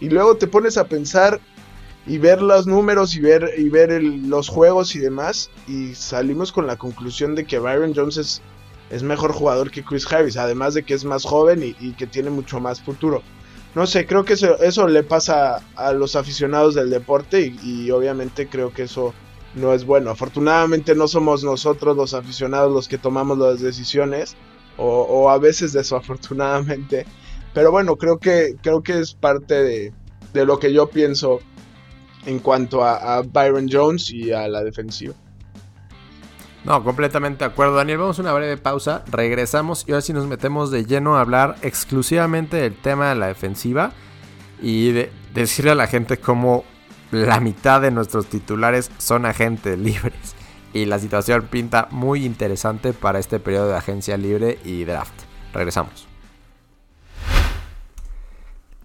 Y 0.00 0.10
luego 0.10 0.36
te 0.36 0.46
pones 0.46 0.76
a 0.76 0.86
pensar 0.88 1.40
y 2.06 2.18
ver 2.18 2.42
los 2.42 2.66
números 2.66 3.14
y 3.14 3.20
ver, 3.20 3.50
y 3.56 3.68
ver 3.68 4.02
los 4.02 4.48
juegos 4.48 4.94
y 4.94 4.98
demás, 4.98 5.50
y 5.68 5.94
salimos 5.94 6.52
con 6.52 6.66
la 6.66 6.76
conclusión 6.76 7.34
de 7.34 7.44
que 7.44 7.58
Byron 7.58 7.94
Jones 7.94 8.42
es, 8.90 9.02
mejor 9.02 9.32
jugador 9.32 9.70
que 9.70 9.82
Chris 9.82 10.10
Harris, 10.12 10.36
además 10.36 10.74
de 10.74 10.82
que 10.82 10.92
es 10.92 11.04
más 11.04 11.24
joven 11.24 11.74
y, 11.78 11.92
que 11.92 12.06
tiene 12.06 12.28
mucho 12.28 12.60
más 12.60 12.82
futuro. 12.82 13.22
No 13.74 13.86
sé, 13.86 14.06
creo 14.06 14.24
que 14.24 14.34
eso, 14.34 14.60
eso 14.60 14.86
le 14.86 15.02
pasa 15.02 15.62
a 15.76 15.92
los 15.92 16.14
aficionados 16.14 16.74
del 16.74 16.90
deporte 16.90 17.54
y 17.62 17.90
obviamente 17.90 18.48
creo 18.48 18.70
que 18.70 18.82
eso 18.82 19.14
no 19.54 19.72
es 19.72 19.86
bueno. 19.86 20.10
Afortunadamente 20.10 20.94
no 20.94 21.08
somos 21.08 21.42
nosotros 21.42 21.96
los 21.96 22.12
aficionados 22.12 22.70
los 22.70 22.86
que 22.86 22.98
tomamos 22.98 23.38
las 23.38 23.60
decisiones 23.60 24.36
o, 24.76 25.30
a 25.30 25.38
veces 25.38 25.72
desafortunadamente. 25.72 27.06
Pero 27.54 27.70
bueno, 27.70 27.96
creo 27.96 28.18
que, 28.18 28.56
creo 28.62 28.82
que 28.82 28.98
es 28.98 29.14
parte 29.14 29.62
de, 29.62 29.92
de 30.32 30.46
lo 30.46 30.58
que 30.58 30.72
yo 30.72 30.88
pienso 30.88 31.40
en 32.26 32.38
cuanto 32.38 32.84
a, 32.84 33.22
Byron 33.22 33.68
Jones 33.70 34.10
y 34.10 34.32
a 34.32 34.48
la 34.48 34.62
defensiva. 34.62 35.14
No, 36.64 36.84
completamente 36.84 37.44
de 37.44 37.50
acuerdo, 37.50 37.74
Daniel. 37.74 37.98
Vamos 37.98 38.18
a 38.18 38.22
una 38.22 38.32
breve 38.32 38.56
pausa, 38.56 39.04
regresamos 39.10 39.84
y 39.88 39.92
ahora 39.92 40.02
sí 40.02 40.12
nos 40.12 40.26
metemos 40.26 40.70
de 40.70 40.84
lleno 40.84 41.16
a 41.16 41.20
hablar 41.20 41.56
exclusivamente 41.62 42.56
del 42.56 42.76
tema 42.76 43.08
de 43.08 43.16
la 43.16 43.26
defensiva 43.26 43.92
y 44.60 44.92
de 44.92 45.10
decirle 45.34 45.72
a 45.72 45.74
la 45.74 45.88
gente 45.88 46.18
cómo 46.18 46.64
la 47.10 47.40
mitad 47.40 47.80
de 47.80 47.90
nuestros 47.90 48.26
titulares 48.26 48.90
son 48.98 49.26
agentes 49.26 49.76
libres. 49.78 50.36
Y 50.72 50.86
la 50.86 50.98
situación 50.98 51.48
pinta 51.50 51.88
muy 51.90 52.24
interesante 52.24 52.92
para 52.92 53.18
este 53.18 53.40
periodo 53.40 53.68
de 53.68 53.76
agencia 53.76 54.16
libre 54.16 54.58
y 54.64 54.84
draft. 54.84 55.12
Regresamos. 55.52 56.08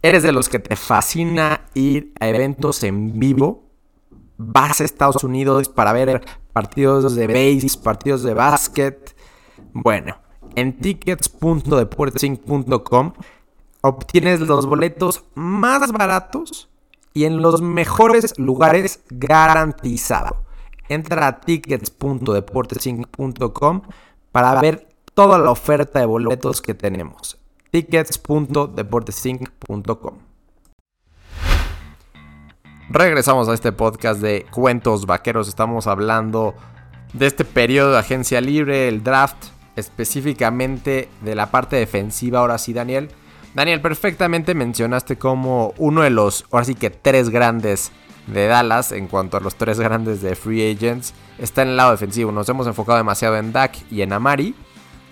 ¿Eres 0.01 0.23
de 0.23 0.31
los 0.31 0.49
que 0.49 0.57
te 0.59 0.75
fascina 0.75 1.61
ir 1.73 2.13
a 2.19 2.27
eventos 2.27 2.83
en 2.83 3.19
vivo? 3.19 3.63
Vas 4.37 4.81
a 4.81 4.83
Estados 4.83 5.23
Unidos 5.23 5.69
para 5.69 5.93
ver 5.93 6.25
partidos 6.53 7.15
de 7.15 7.27
base, 7.27 7.79
partidos 7.83 8.23
de 8.23 8.33
básquet. 8.33 9.15
Bueno, 9.73 10.17
en 10.55 10.77
tickets.deportesinc.com 10.77 13.13
obtienes 13.81 14.39
los 14.39 14.65
boletos 14.65 15.25
más 15.35 15.91
baratos 15.91 16.69
y 17.13 17.25
en 17.25 17.41
los 17.41 17.61
mejores 17.61 18.33
lugares 18.37 19.01
garantizado. 19.09 20.46
Entra 20.89 21.27
a 21.27 21.41
tickets.deportesinc.com 21.41 23.81
para 24.31 24.61
ver 24.61 24.87
toda 25.13 25.37
la 25.39 25.51
oferta 25.51 25.99
de 25.99 26.05
boletos 26.05 26.61
que 26.61 26.73
tenemos. 26.73 27.37
tickets.deportesinc.com 27.71 30.27
Regresamos 32.89 33.49
a 33.49 33.53
este 33.53 33.73
podcast 33.73 34.21
de 34.21 34.45
Cuentos 34.49 35.05
Vaqueros. 35.05 35.49
Estamos 35.49 35.87
hablando 35.87 36.55
de 37.11 37.27
este 37.27 37.43
periodo 37.43 37.91
de 37.91 37.99
agencia 37.99 38.39
libre, 38.39 38.87
el 38.87 39.03
draft, 39.03 39.47
específicamente 39.75 41.09
de 41.21 41.35
la 41.35 41.51
parte 41.51 41.75
defensiva. 41.75 42.39
Ahora 42.39 42.57
sí, 42.57 42.71
Daniel. 42.71 43.09
Daniel, 43.53 43.81
perfectamente 43.81 44.53
mencionaste 44.53 45.17
como 45.17 45.73
uno 45.77 46.03
de 46.03 46.11
los, 46.11 46.45
ahora 46.51 46.63
sí 46.63 46.75
que 46.75 46.89
tres 46.89 47.29
grandes 47.29 47.91
de 48.27 48.47
Dallas 48.47 48.91
en 48.91 49.07
cuanto 49.07 49.37
a 49.37 49.39
los 49.39 49.55
tres 49.55 49.79
grandes 49.79 50.21
de 50.21 50.35
free 50.35 50.71
agents 50.71 51.13
está 51.37 51.63
en 51.63 51.69
el 51.69 51.77
lado 51.77 51.91
defensivo. 51.91 52.31
Nos 52.31 52.47
hemos 52.49 52.67
enfocado 52.67 52.97
demasiado 52.97 53.37
en 53.37 53.51
Dak 53.51 53.77
y 53.89 54.01
en 54.01 54.13
Amari, 54.13 54.53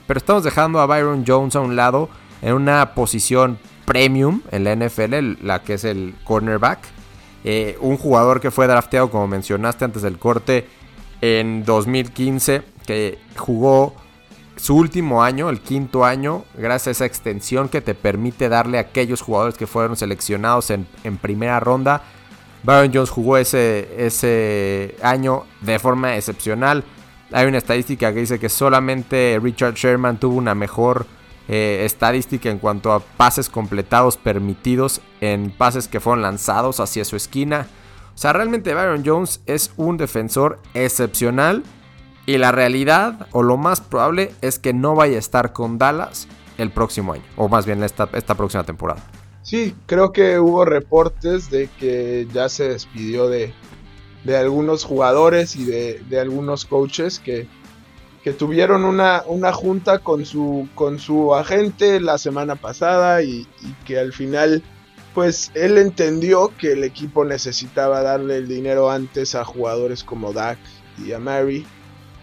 pero 0.08 0.18
estamos 0.18 0.44
dejando 0.44 0.80
a 0.80 0.86
Byron 0.86 1.24
Jones 1.26 1.56
a 1.56 1.62
un 1.62 1.76
lado 1.76 2.10
en 2.42 2.54
una 2.54 2.94
posición 2.94 3.58
premium 3.86 4.42
en 4.52 4.64
la 4.64 4.76
NFL, 4.76 5.46
la 5.46 5.64
que 5.64 5.76
es 5.76 5.84
el 5.84 6.16
cornerback. 6.24 6.80
Eh, 7.44 7.78
un 7.80 7.98
jugador 7.98 8.42
que 8.42 8.52
fue 8.52 8.68
drafteado, 8.68 9.10
como 9.12 9.28
mencionaste 9.28 9.86
antes 9.86 10.02
del 10.02 10.18
corte, 10.18 10.68
en 11.22 11.64
2015, 11.64 12.64
que 12.86 13.20
jugó 13.38 13.96
su 14.58 14.76
último 14.76 15.24
año, 15.24 15.50
el 15.50 15.60
quinto 15.60 16.06
año, 16.06 16.46
gracias 16.56 16.88
a 16.88 16.92
esa 16.92 17.06
extensión 17.06 17.70
que 17.70 17.82
te 17.82 17.94
permite 17.94 18.50
darle 18.50 18.78
a 18.78 18.82
aquellos 18.82 19.22
jugadores 19.22 19.58
que 19.58 19.68
fueron 19.68 19.98
seleccionados 19.98 20.70
en, 20.70 20.88
primera 21.22 21.60
ronda. 21.60 22.04
Byron 22.66 22.92
Jones 22.92 23.12
jugó 23.12 23.38
ese, 23.38 23.88
ese 23.98 24.96
año 25.04 25.44
de 25.62 25.78
forma 25.78 26.16
excepcional. 26.16 26.84
Hay 27.32 27.46
una 27.46 27.60
estadística 27.60 28.12
que 28.12 28.22
dice 28.22 28.40
que 28.40 28.50
solamente 28.50 29.40
Richard 29.42 29.76
Sherman 29.76 30.20
tuvo 30.20 30.36
una 30.36 30.56
mejor 30.56 31.06
eh, 31.48 31.84
estadística 31.86 32.50
en 32.50 32.58
cuanto 32.58 32.92
a 32.92 33.02
pases 33.02 33.50
completados 33.50 34.18
permitidos 34.18 35.02
en 35.22 35.52
pases 35.52 35.88
que 35.88 36.00
fueron 36.00 36.24
lanzados 36.24 36.80
hacia 36.80 37.06
su 37.06 37.16
esquina. 37.16 37.68
O 38.16 38.18
sea, 38.18 38.34
realmente 38.34 38.74
Byron 38.74 39.04
Jones 39.06 39.42
es 39.46 39.72
un 39.78 39.98
defensor 39.98 40.60
excepcional 40.74 41.64
y 42.26 42.40
la 42.40 42.52
realidad, 42.52 43.28
o 43.32 43.44
lo 43.44 43.58
más 43.58 43.82
probable, 43.82 44.32
es 44.42 44.58
que 44.58 44.74
no 44.74 44.96
vaya 44.96 45.18
a 45.18 45.20
estar 45.20 45.54
con 45.54 45.78
Dallas 45.78 46.28
el 46.58 46.72
próximo 46.72 47.14
año. 47.14 47.24
O 47.36 47.48
más 47.48 47.68
bien 47.68 47.84
esta, 47.84 48.10
esta 48.14 48.34
próxima 48.34 48.64
temporada. 48.64 49.04
Sí, 49.46 49.76
creo 49.86 50.12
que 50.12 50.40
hubo 50.40 50.66
reportes 50.66 51.52
de 51.52 51.70
que 51.80 52.28
ya 52.34 52.50
se 52.50 52.68
despidió 52.68 53.30
de, 53.30 53.54
de 54.24 54.38
algunos 54.38 54.84
jugadores 54.84 55.56
y 55.56 55.66
de, 55.66 56.02
de 56.10 56.20
algunos 56.20 56.66
coaches 56.66 57.20
que, 57.20 57.48
que 58.24 58.34
tuvieron 58.34 58.86
una, 58.86 59.22
una, 59.28 59.54
junta 59.54 60.00
con 60.00 60.26
su, 60.26 60.68
con 60.74 60.98
su 60.98 61.36
agente 61.36 62.00
la 62.00 62.18
semana 62.18 62.56
pasada 62.56 63.22
y, 63.22 63.46
que 63.86 64.00
al 64.00 64.14
final 64.14 64.64
pues 65.14 65.52
él 65.54 65.78
entendió 65.78 66.52
que 66.58 66.72
el 66.72 66.84
equipo 66.84 67.24
necesitaba 67.24 68.02
darle 68.02 68.38
el 68.38 68.48
dinero 68.48 68.90
antes 68.90 69.36
a 69.36 69.46
jugadores 69.46 70.04
como 70.04 70.34
Dak 70.34 70.58
y 70.98 71.12
a 71.12 71.20
Mary 71.20 71.68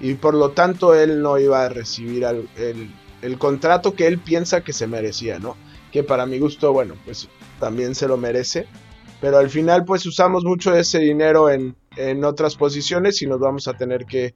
y 0.00 0.14
por 0.14 0.34
lo 0.34 0.50
tanto 0.50 0.92
él 0.92 1.22
no 1.22 1.38
iba 1.38 1.64
a 1.64 1.68
recibir 1.68 2.24
el, 2.24 3.38
contrato 3.38 3.94
que 3.94 4.08
él 4.08 4.18
piensa 4.18 4.62
que 4.62 4.72
se 4.72 4.88
merecía, 4.88 5.38
¿no? 5.38 5.56
Que 5.92 6.02
para 6.02 6.26
mi 6.26 6.38
gusto, 6.38 6.72
bueno, 6.72 6.94
pues 7.04 7.28
también 7.61 7.94
se 7.94 8.08
lo 8.08 8.16
merece, 8.16 8.66
pero 9.20 9.38
al 9.38 9.50
final 9.50 9.84
pues 9.84 10.04
usamos 10.06 10.42
mucho 10.42 10.75
ese 10.75 10.99
dinero 10.99 11.50
en, 11.50 11.76
otras 12.25 12.56
posiciones 12.56 13.20
y 13.22 13.26
nos 13.26 13.38
vamos 13.38 13.68
a 13.68 13.75
tener 13.75 14.06
que, 14.06 14.34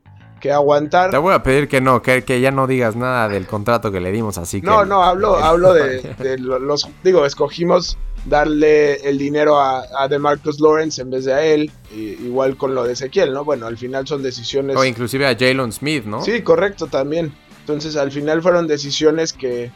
aguantar. 0.52 1.10
Te 1.10 1.16
voy 1.16 1.34
a 1.34 1.42
pedir 1.42 1.66
que 1.66 1.80
no, 1.80 2.02
que, 2.02 2.22
que, 2.22 2.40
ya 2.40 2.52
no 2.52 2.68
digas 2.68 2.94
nada 2.94 3.28
del 3.28 3.48
contrato 3.48 3.90
que 3.90 3.98
le 3.98 4.12
dimos, 4.12 4.38
así 4.38 4.60
que... 4.60 4.66
No, 4.68 4.84
no, 4.84 5.02
hablo, 5.02 5.36
hablo 5.42 5.72
de, 5.72 6.02
de 6.18 6.38
los... 6.38 6.88
Digo, 7.02 7.26
escogimos 7.26 7.98
darle 8.26 8.96
el 9.08 9.18
dinero 9.18 9.58
a, 9.58 9.82
a 9.98 10.06
DeMarcus 10.06 10.60
Lawrence 10.60 11.02
en 11.02 11.10
vez 11.10 11.24
de 11.24 11.34
a 11.34 11.44
él, 11.44 11.72
igual 11.90 12.56
con 12.56 12.76
lo 12.76 12.84
de 12.84 12.92
Ezequiel, 12.92 13.32
¿no? 13.32 13.44
Bueno, 13.44 13.66
al 13.66 13.76
final 13.76 14.06
son 14.06 14.22
decisiones... 14.22 14.76
O 14.76 14.84
inclusive 14.84 15.26
a 15.26 15.36
Jalen 15.36 15.72
Smith, 15.72 16.04
¿no? 16.04 16.22
Sí, 16.22 16.42
correcto, 16.42 16.86
también. 16.86 17.34
Entonces 17.60 17.96
al 17.96 18.12
final 18.12 18.42
fueron 18.42 18.68
decisiones 18.68 19.32
que, 19.32 19.72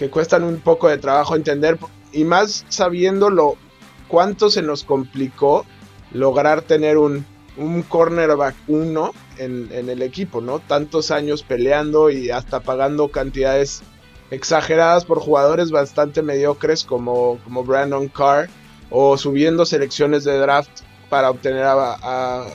que 0.00 0.08
cuestan 0.08 0.44
un 0.44 0.60
poco 0.60 0.88
de 0.88 0.96
trabajo 0.96 1.36
entender, 1.36 1.76
y 2.10 2.24
más 2.24 2.64
sabiendo 2.70 3.28
lo 3.28 3.56
cuánto 4.08 4.48
se 4.48 4.62
nos 4.62 4.82
complicó 4.82 5.66
lograr 6.10 6.62
tener 6.62 6.96
un, 6.96 7.26
un 7.58 7.82
cornerback 7.82 8.54
1 8.66 9.12
en, 9.36 9.68
en 9.70 9.90
el 9.90 10.00
equipo, 10.00 10.40
¿no? 10.40 10.58
Tantos 10.58 11.10
años 11.10 11.42
peleando 11.42 12.08
y 12.08 12.30
hasta 12.30 12.60
pagando 12.60 13.10
cantidades 13.10 13.82
exageradas 14.30 15.04
por 15.04 15.20
jugadores 15.20 15.70
bastante 15.70 16.22
mediocres 16.22 16.82
como, 16.84 17.38
como 17.44 17.62
Brandon 17.62 18.08
Carr 18.08 18.48
o 18.88 19.18
subiendo 19.18 19.66
selecciones 19.66 20.24
de 20.24 20.38
draft 20.38 20.80
para 21.10 21.28
obtener 21.28 21.64
a, 21.64 22.46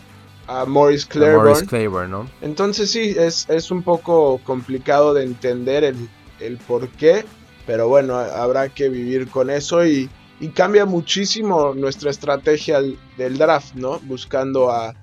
a, 0.47 0.65
Morris 0.65 1.05
Claiborne. 1.05 2.09
¿no? 2.09 2.27
Entonces 2.41 2.89
sí, 2.89 3.13
es, 3.15 3.47
es, 3.49 3.69
un 3.69 3.83
poco 3.83 4.39
complicado 4.43 5.13
de 5.13 5.23
entender 5.25 5.83
el, 5.83 6.09
el 6.39 6.57
por 6.57 6.87
qué, 6.89 7.25
pero 7.65 7.87
bueno, 7.87 8.15
habrá 8.15 8.69
que 8.69 8.89
vivir 8.89 9.29
con 9.29 9.49
eso 9.49 9.85
y, 9.85 10.09
cambia 10.53 10.85
muchísimo 10.85 11.73
nuestra 11.73 12.11
estrategia 12.11 12.79
del 13.17 13.37
draft, 13.37 13.73
¿no? 13.75 13.99
Buscando 13.99 14.69
a... 14.69 14.93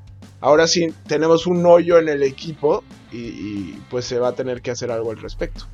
Ahora 0.40 0.66
sí, 0.66 0.92
tenemos 1.07 1.47
un 1.47 1.64
hoyo 1.66 1.99
en 1.99 2.09
el 2.09 2.23
equipo 2.23 2.85
y, 3.11 3.73
pues 3.90 4.04
se 4.04 4.19
va 4.19 4.28
a 4.28 4.33
tener 4.35 4.62
que 4.62 4.71
hacer 4.71 4.90
algo 4.90 5.11
al 5.11 5.19
respecto 5.19 5.66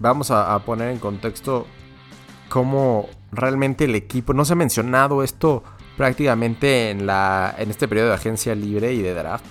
vamos 0.00 0.30
a, 0.30 0.58
poner 0.60 0.90
en 0.90 0.98
contexto 0.98 1.66
cómo 2.48 3.08
realmente 3.32 3.84
el 3.84 3.94
equipo, 3.94 4.34
no 4.34 4.44
se 4.44 4.52
ha 4.52 4.56
mencionado 4.56 5.22
esto 5.22 5.62
prácticamente 5.96 6.90
en, 6.90 7.06
la, 7.06 7.54
en 7.58 7.70
este 7.70 7.88
periodo 7.88 8.08
de 8.08 8.14
agencia 8.14 8.54
libre 8.54 8.92
y 8.92 9.02
de 9.02 9.14
draft, 9.14 9.44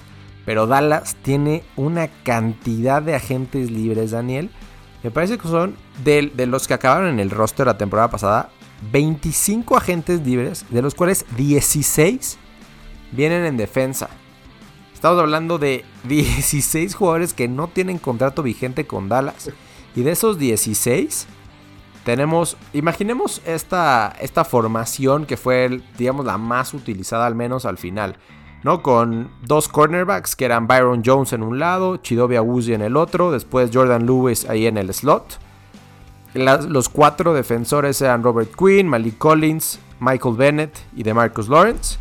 pero 0.46 0.68
Dallas 0.68 1.16
tiene 1.22 1.64
una 1.76 2.08
cantidad 2.08 3.02
de 3.02 3.16
agentes 3.16 3.72
libres, 3.72 4.12
Daniel. 4.12 4.52
Me 5.04 5.12
parece 5.12 5.38
que 5.38 5.48
son 5.48 5.76
de, 6.04 6.32
los 6.48 6.68
que 6.68 6.74
acabaron 6.74 7.10
en 7.10 7.20
el 7.20 7.30
roster 7.30 7.68
la 7.68 7.78
temporada 7.78 8.10
pasada, 8.10 8.50
25 8.92 9.76
agentes 9.76 10.26
libres, 10.26 10.66
de 10.70 10.82
los 10.82 10.96
cuales 10.96 11.26
16 11.36 12.38
vienen 13.12 13.44
en 13.46 13.58
defensa. 13.58 14.10
Estamos 14.94 15.20
hablando 15.20 15.60
de 15.60 15.84
16 16.06 16.96
jugadores 16.96 17.34
que 17.34 17.50
no 17.50 17.68
tienen 17.68 17.98
contrato 17.98 18.44
vigente 18.44 18.88
con 18.88 19.10
Dallas. 19.10 19.52
Y 19.96 20.04
de 20.04 20.12
esos 20.12 20.40
16, 20.40 21.28
tenemos, 22.06 22.58
imaginemos 22.72 23.42
esta, 23.46 24.16
esta 24.22 24.46
formación 24.46 25.26
que 25.26 25.38
fue, 25.38 25.82
digamos, 25.98 26.26
la 26.26 26.38
más 26.38 26.74
utilizada 26.74 27.28
al 27.28 27.36
menos 27.36 27.66
al 27.66 27.78
final. 27.78 28.16
¿No? 28.64 28.82
Con 28.82 29.30
dos 29.46 29.68
cornerbacks 29.68 30.36
que 30.36 30.46
eran 30.46 30.68
Byron 30.68 31.04
Jones 31.06 31.34
en 31.34 31.44
un 31.44 31.60
lado, 31.60 31.98
Chidobia 31.98 32.40
Awuzie 32.40 32.76
en 32.76 32.82
el 32.82 32.98
otro, 32.98 33.32
después 33.32 33.70
Jordan 33.74 34.06
Lewis 34.06 34.50
ahí 34.50 34.68
en 34.68 34.78
el 34.78 34.94
slot. 34.94 35.40
los 36.34 36.90
cuatro 36.90 37.34
defensores 37.34 38.02
eran 38.02 38.24
Robert 38.24 38.52
Quinn, 38.56 38.88
Malik 38.88 39.18
Collins, 39.18 39.80
Michael 40.00 40.36
Bennett 40.36 40.78
y 40.96 41.04
DeMarcus 41.04 41.48
Lawrence. 41.48 41.98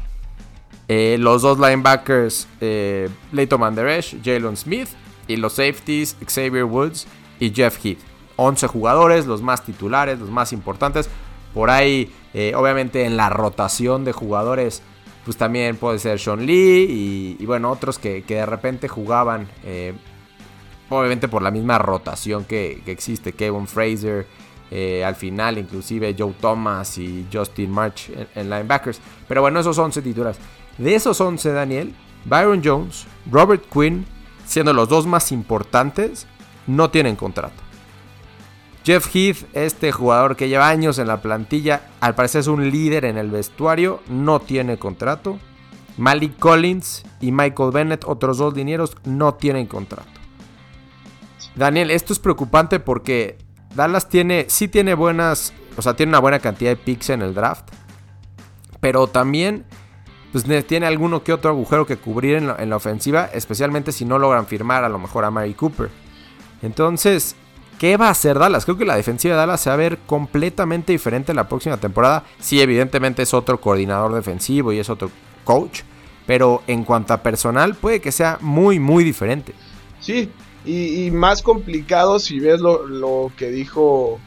Eh, 0.88 1.16
los 1.18 1.42
dos 1.42 1.58
linebackers, 1.58 2.48
eh, 2.60 3.08
Leighton 3.32 3.60
Manderesh, 3.60 4.16
Jalen 4.22 4.56
Smith. 4.56 4.88
Y 5.28 5.36
los 5.36 5.54
safeties, 5.54 6.16
Xavier 6.26 6.64
Woods 6.64 7.06
y 7.38 7.50
Jeff 7.50 7.78
Heath. 7.82 7.98
11 8.36 8.66
jugadores, 8.66 9.26
los 9.26 9.40
más 9.40 9.64
titulares, 9.64 10.18
los 10.18 10.30
más 10.30 10.52
importantes. 10.52 11.08
Por 11.54 11.70
ahí, 11.70 12.12
eh, 12.34 12.54
obviamente 12.56 13.04
en 13.04 13.16
la 13.16 13.28
rotación 13.30 14.04
de 14.04 14.12
jugadores, 14.12 14.82
pues 15.24 15.36
también 15.36 15.76
puede 15.76 15.98
ser 15.98 16.18
Sean 16.18 16.44
Lee 16.44 17.36
y, 17.38 17.46
bueno, 17.46 17.70
otros 17.70 17.98
que, 17.98 18.22
de 18.22 18.46
repente 18.46 18.88
jugaban, 18.88 19.48
eh, 19.64 19.94
obviamente 20.88 21.28
por 21.28 21.42
la 21.42 21.50
misma 21.50 21.78
rotación 21.78 22.44
que, 22.44 22.82
existe, 22.86 23.32
Kevin 23.32 23.66
Fraser, 23.66 24.26
eh, 24.70 25.04
al 25.04 25.14
final 25.14 25.58
inclusive 25.58 26.16
Joe 26.18 26.34
Thomas 26.40 26.96
y 26.96 27.26
Justin 27.32 27.70
March 27.70 28.10
en, 28.34 28.50
linebackers. 28.50 29.00
Pero 29.28 29.42
bueno, 29.42 29.60
esos 29.60 29.78
11 29.78 30.02
titulares. 30.02 30.40
De 30.78 30.94
esos 30.94 31.20
11, 31.20 31.52
Daniel, 31.52 31.94
Byron 32.24 32.62
Jones, 32.64 33.06
Robert 33.30 33.64
Quinn, 33.70 34.06
siendo 34.46 34.72
los 34.72 34.88
dos 34.88 35.06
más 35.06 35.30
importantes, 35.30 36.26
no 36.66 36.90
tienen 36.90 37.16
contrato. 37.16 37.71
Jeff 38.84 39.14
Heath, 39.14 39.44
este 39.52 39.92
jugador 39.92 40.34
que 40.34 40.48
lleva 40.48 40.68
años 40.68 40.98
en 40.98 41.06
la 41.06 41.22
plantilla, 41.22 41.90
al 42.00 42.14
parecer 42.14 42.40
es 42.40 42.46
un 42.48 42.70
líder 42.70 43.04
en 43.04 43.16
el 43.16 43.30
vestuario, 43.30 44.00
no 44.08 44.40
tiene 44.40 44.76
contrato. 44.76 45.38
Malik 45.96 46.38
Collins 46.38 47.04
y 47.20 47.30
Michael 47.32 47.70
Bennett, 47.70 48.04
otros 48.04 48.38
dos 48.38 48.54
dineros, 48.54 48.96
no 49.04 49.34
tienen 49.34 49.66
contrato. 49.66 50.10
Daniel, 51.54 51.90
esto 51.90 52.12
es 52.12 52.18
preocupante 52.18 52.80
porque 52.80 53.38
Dallas 53.74 54.08
tiene, 54.08 54.46
sí 54.48 54.68
tiene 54.68 54.94
buenas, 54.94 55.52
o 55.76 55.82
sea, 55.82 55.94
tiene 55.94 56.10
una 56.10 56.18
buena 56.18 56.40
cantidad 56.40 56.70
de 56.70 56.76
picks 56.76 57.10
en 57.10 57.22
el 57.22 57.34
draft, 57.34 57.68
pero 58.80 59.06
también 59.06 59.64
pues, 60.32 60.44
tiene 60.66 60.86
alguno 60.86 61.22
que 61.22 61.32
otro 61.32 61.50
agujero 61.50 61.86
que 61.86 61.98
cubrir 61.98 62.36
en 62.36 62.48
la, 62.48 62.56
en 62.58 62.70
la 62.70 62.76
ofensiva, 62.76 63.26
especialmente 63.32 63.92
si 63.92 64.04
no 64.04 64.18
logran 64.18 64.46
firmar 64.46 64.82
a 64.82 64.88
lo 64.88 64.98
mejor 64.98 65.24
a 65.24 65.30
Mary 65.30 65.54
Cooper. 65.54 65.90
Entonces, 66.62 67.36
¿Qué 67.82 67.96
va 67.96 68.06
a 68.06 68.10
hacer 68.10 68.38
Dallas? 68.38 68.64
Creo 68.64 68.78
que 68.78 68.84
la 68.84 68.94
defensiva 68.94 69.34
de 69.34 69.40
Dallas 69.40 69.60
se 69.60 69.68
va 69.68 69.74
a 69.74 69.76
ver 69.76 69.98
completamente 70.06 70.92
diferente 70.92 71.34
la 71.34 71.48
próxima 71.48 71.78
temporada. 71.78 72.22
Sí, 72.38 72.60
evidentemente 72.60 73.22
es 73.22 73.34
otro 73.34 73.60
coordinador 73.60 74.14
defensivo 74.14 74.72
y 74.72 74.78
es 74.78 74.88
otro 74.88 75.10
coach. 75.42 75.80
Pero 76.24 76.62
en 76.68 76.84
cuanto 76.84 77.12
a 77.12 77.24
personal, 77.24 77.74
puede 77.74 78.00
que 78.00 78.12
sea 78.12 78.38
muy, 78.40 78.78
muy 78.78 79.02
diferente. 79.02 79.52
Sí, 79.98 80.30
y, 80.64 81.10
más 81.10 81.42
complicado 81.42 82.20
si 82.20 82.38
ves 82.38 82.60
lo, 82.60 83.32
que 83.36 83.50
dijo 83.50 84.20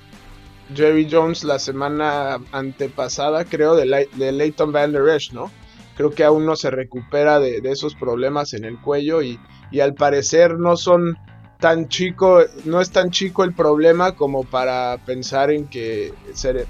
Jerry 0.75 1.07
Jones 1.09 1.45
la 1.45 1.57
semana 1.57 2.41
antepasada, 2.51 3.45
creo, 3.45 3.77
de, 3.77 3.85
Leighton 4.17 4.73
Van 4.73 4.91
Der 4.91 5.07
Esch, 5.07 5.31
¿no? 5.31 5.49
Creo 5.95 6.11
que 6.11 6.25
aún 6.25 6.45
no 6.45 6.57
se 6.57 6.71
recupera 6.71 7.39
de, 7.39 7.61
esos 7.63 7.95
problemas 7.95 8.53
en 8.53 8.65
el 8.65 8.77
cuello 8.81 9.21
y 9.21 9.39
al 9.79 9.93
parecer 9.93 10.59
no 10.59 10.75
son 10.75 11.17
tan 11.59 11.87
chico, 11.87 12.41
no 12.65 12.81
es 12.81 12.91
tan 12.91 13.11
chico 13.11 13.43
el 13.43 13.53
problema 13.53 14.15
como 14.15 14.43
para 14.43 14.97
pensar 15.05 15.51
en 15.51 15.67
que 15.67 16.13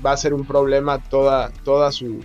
va 0.05 0.11
a 0.11 0.17
ser 0.17 0.33
un 0.33 0.45
problema 0.45 1.01
toda, 1.03 1.51
toda 1.63 1.91
su, 1.91 2.23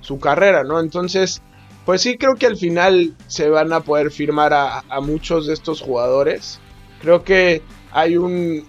su 0.00 0.18
carrera, 0.18 0.64
¿no? 0.64 0.80
Entonces, 0.80 1.42
pues 1.84 2.02
sí 2.02 2.16
creo 2.18 2.34
que 2.36 2.46
al 2.46 2.56
final 2.56 3.16
se 3.26 3.48
van 3.48 3.72
a 3.72 3.80
poder 3.80 4.10
firmar 4.10 4.52
a, 4.54 4.82
muchos 5.00 5.46
de 5.46 5.54
estos 5.54 5.80
jugadores. 5.80 6.60
Creo 7.00 7.24
que 7.24 7.62
hay 7.92 8.16
un, 8.16 8.66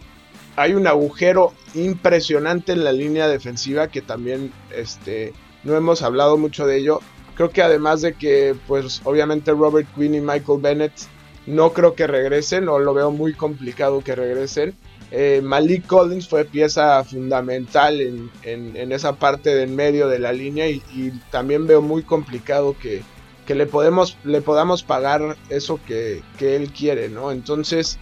hay 0.56 0.74
un 0.74 0.88
agujero 0.88 1.54
impresionante 1.74 2.72
en 2.72 2.84
la 2.84 2.92
línea 2.92 3.28
defensiva 3.28 3.88
que 3.90 4.02
también 4.02 4.52
este, 4.76 5.34
no 5.64 5.76
hemos 5.76 6.02
hablado 6.02 6.38
mucho 6.38 6.66
de 6.66 6.78
ello. 6.78 7.00
Creo 7.36 7.50
que 7.50 7.62
además 7.62 8.02
de 8.02 8.14
que, 8.14 8.56
pues 8.68 9.02
obviamente 9.04 9.52
Robert 9.52 9.88
Quinn 9.96 10.16
y 10.16 10.22
Michael 10.22 10.62
Bennett 10.62 10.94
no 11.46 11.74
creo 11.74 11.96
que 11.96 12.08
regresen, 12.08 12.68
o 12.70 12.80
lo 12.80 12.94
veo 12.94 13.12
muy 13.12 13.34
complicado 13.34 14.02
que 14.02 14.16
regresen. 14.16 14.76
Eh, 15.12 15.42
Malik 15.44 15.88
Collins 15.88 16.28
fue 16.28 16.46
pieza 16.46 17.04
fundamental 17.04 18.00
en, 18.44 18.92
esa 18.92 19.14
parte 19.14 19.54
del 19.54 19.70
medio 19.70 20.08
de 20.08 20.20
la 20.20 20.32
línea 20.32 20.70
y, 20.70 20.82
también 21.32 21.68
veo 21.68 21.82
muy 21.82 22.04
complicado 22.04 22.76
que, 22.80 23.04
le, 23.54 23.66
podemos, 23.66 24.18
le 24.24 24.42
podamos 24.42 24.84
pagar 24.84 25.36
eso 25.50 25.80
que, 25.86 26.24
él 26.40 26.72
quiere, 26.72 27.10
¿no? 27.10 27.32
Entonces, 27.34 27.98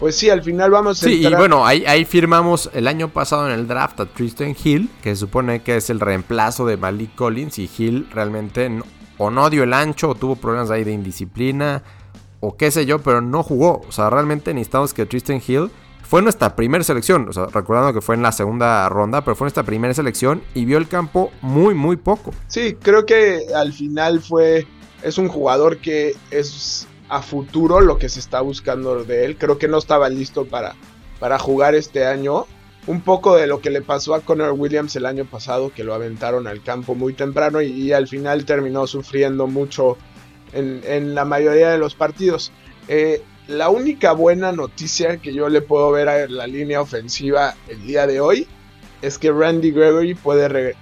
pues 0.00 0.16
sí, 0.16 0.28
al 0.28 0.42
final 0.42 0.72
vamos 0.72 1.00
a... 1.00 1.06
Sí, 1.06 1.24
y 1.24 1.32
bueno, 1.32 1.64
ahí, 1.64 1.84
ahí 1.86 2.04
firmamos 2.04 2.70
el 2.74 2.88
año 2.88 3.08
pasado 3.08 3.46
en 3.46 3.52
el 3.52 3.68
draft 3.68 4.00
a 4.00 4.06
Tristan 4.06 4.56
Hill, 4.62 4.90
que 5.02 5.10
se 5.10 5.20
supone 5.20 5.62
que 5.62 5.76
es 5.76 5.90
el 5.90 6.00
reemplazo 6.00 6.66
de 6.66 6.76
Malik 6.76 7.14
Collins 7.14 7.60
y 7.60 7.70
Hill 7.78 8.08
realmente 8.10 8.68
o 9.18 9.30
no 9.30 9.48
dio 9.48 9.62
el 9.62 9.72
ancho 9.72 10.10
o 10.10 10.14
tuvo 10.16 10.34
problemas 10.34 10.70
ahí 10.70 10.82
de 10.82 10.92
indisciplina 10.92 11.82
qué 12.54 12.70
sé 12.70 12.86
yo, 12.86 13.00
pero 13.00 13.20
no 13.20 13.42
jugó. 13.42 13.82
O 13.88 13.92
sea, 13.92 14.10
realmente 14.10 14.54
necesitamos 14.54 14.94
que 14.94 15.06
Tristan 15.06 15.42
Hill 15.46 15.70
fue 16.02 16.22
nuestra 16.22 16.54
primera 16.54 16.84
selección. 16.84 17.28
O 17.28 17.32
sea, 17.32 17.46
recordando 17.46 17.92
que 17.92 18.00
fue 18.00 18.14
en 18.14 18.22
la 18.22 18.32
segunda 18.32 18.88
ronda, 18.88 19.22
pero 19.24 19.34
fue 19.34 19.46
nuestra 19.46 19.64
primera 19.64 19.92
selección 19.94 20.42
y 20.54 20.64
vio 20.64 20.78
el 20.78 20.88
campo 20.88 21.30
muy, 21.42 21.74
muy 21.74 21.96
poco. 21.96 22.32
Sí, 22.46 22.76
creo 22.80 23.06
que 23.06 23.46
al 23.54 23.72
final 23.72 24.20
fue. 24.20 24.66
Es 25.02 25.18
un 25.18 25.28
jugador 25.28 25.78
que 25.78 26.14
es 26.30 26.86
a 27.08 27.22
futuro 27.22 27.80
lo 27.80 27.98
que 27.98 28.08
se 28.08 28.20
está 28.20 28.40
buscando 28.40 29.04
de 29.04 29.24
él. 29.24 29.36
Creo 29.36 29.58
que 29.58 29.68
no 29.68 29.78
estaba 29.78 30.08
listo 30.08 30.46
para, 30.46 30.74
para 31.18 31.38
jugar 31.38 31.74
este 31.74 32.06
año. 32.06 32.46
Un 32.86 33.00
poco 33.00 33.34
de 33.34 33.48
lo 33.48 33.60
que 33.60 33.70
le 33.70 33.82
pasó 33.82 34.14
a 34.14 34.20
Connor 34.20 34.52
Williams 34.52 34.94
el 34.94 35.06
año 35.06 35.24
pasado, 35.24 35.72
que 35.74 35.82
lo 35.82 35.92
aventaron 35.92 36.46
al 36.46 36.62
campo 36.62 36.94
muy 36.94 37.14
temprano 37.14 37.60
y 37.60 37.92
al 37.92 38.06
final 38.06 38.44
terminó 38.44 38.86
sufriendo 38.86 39.48
mucho 39.48 39.96
en, 40.56 41.14
la 41.14 41.24
mayoría 41.24 41.70
de 41.70 41.78
los 41.78 41.94
partidos. 41.94 42.52
Eh, 42.88 43.22
la 43.48 43.68
única 43.68 44.12
buena 44.12 44.52
noticia 44.52 45.18
que 45.18 45.32
yo 45.32 45.48
le 45.48 45.60
puedo 45.62 45.90
ver 45.92 46.08
a 46.08 46.26
la 46.26 46.46
línea 46.46 46.80
ofensiva 46.80 47.54
el 47.68 47.86
día 47.86 48.06
de 48.06 48.20
hoy 48.20 48.46
es 49.02 49.18
que 49.18 49.30
Randy 49.30 49.70
Gregory 49.70 50.14
puede, 50.14 50.74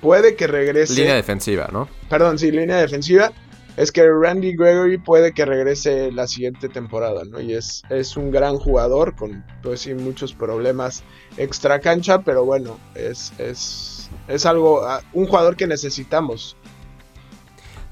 puede 0.00 0.34
que 0.34 0.46
regrese. 0.46 0.94
Línea 0.94 1.14
defensiva, 1.14 1.68
¿no? 1.72 1.88
Perdón, 2.08 2.38
sí, 2.38 2.50
línea 2.50 2.76
defensiva. 2.78 3.32
Es 3.76 3.92
que 3.92 4.08
Randy 4.10 4.56
Gregory 4.56 4.96
puede 4.96 5.34
que 5.34 5.44
regrese 5.44 6.10
la 6.10 6.26
siguiente 6.26 6.70
temporada, 6.70 7.24
¿no? 7.24 7.40
Y 7.42 7.52
es, 7.52 7.82
es 7.90 8.16
un 8.16 8.30
gran 8.30 8.56
jugador 8.56 9.14
con, 9.14 9.44
pues 9.62 9.80
sí, 9.80 9.92
muchos 9.92 10.32
problemas 10.32 11.02
extra 11.36 11.78
cancha, 11.80 12.22
pero 12.22 12.46
bueno, 12.46 12.78
es, 12.94 13.34
es, 13.36 14.08
es 14.28 14.46
algo, 14.46 14.82
ah, 14.86 15.02
un 15.12 15.26
jugador 15.26 15.56
que 15.56 15.66
necesitamos 15.66 16.56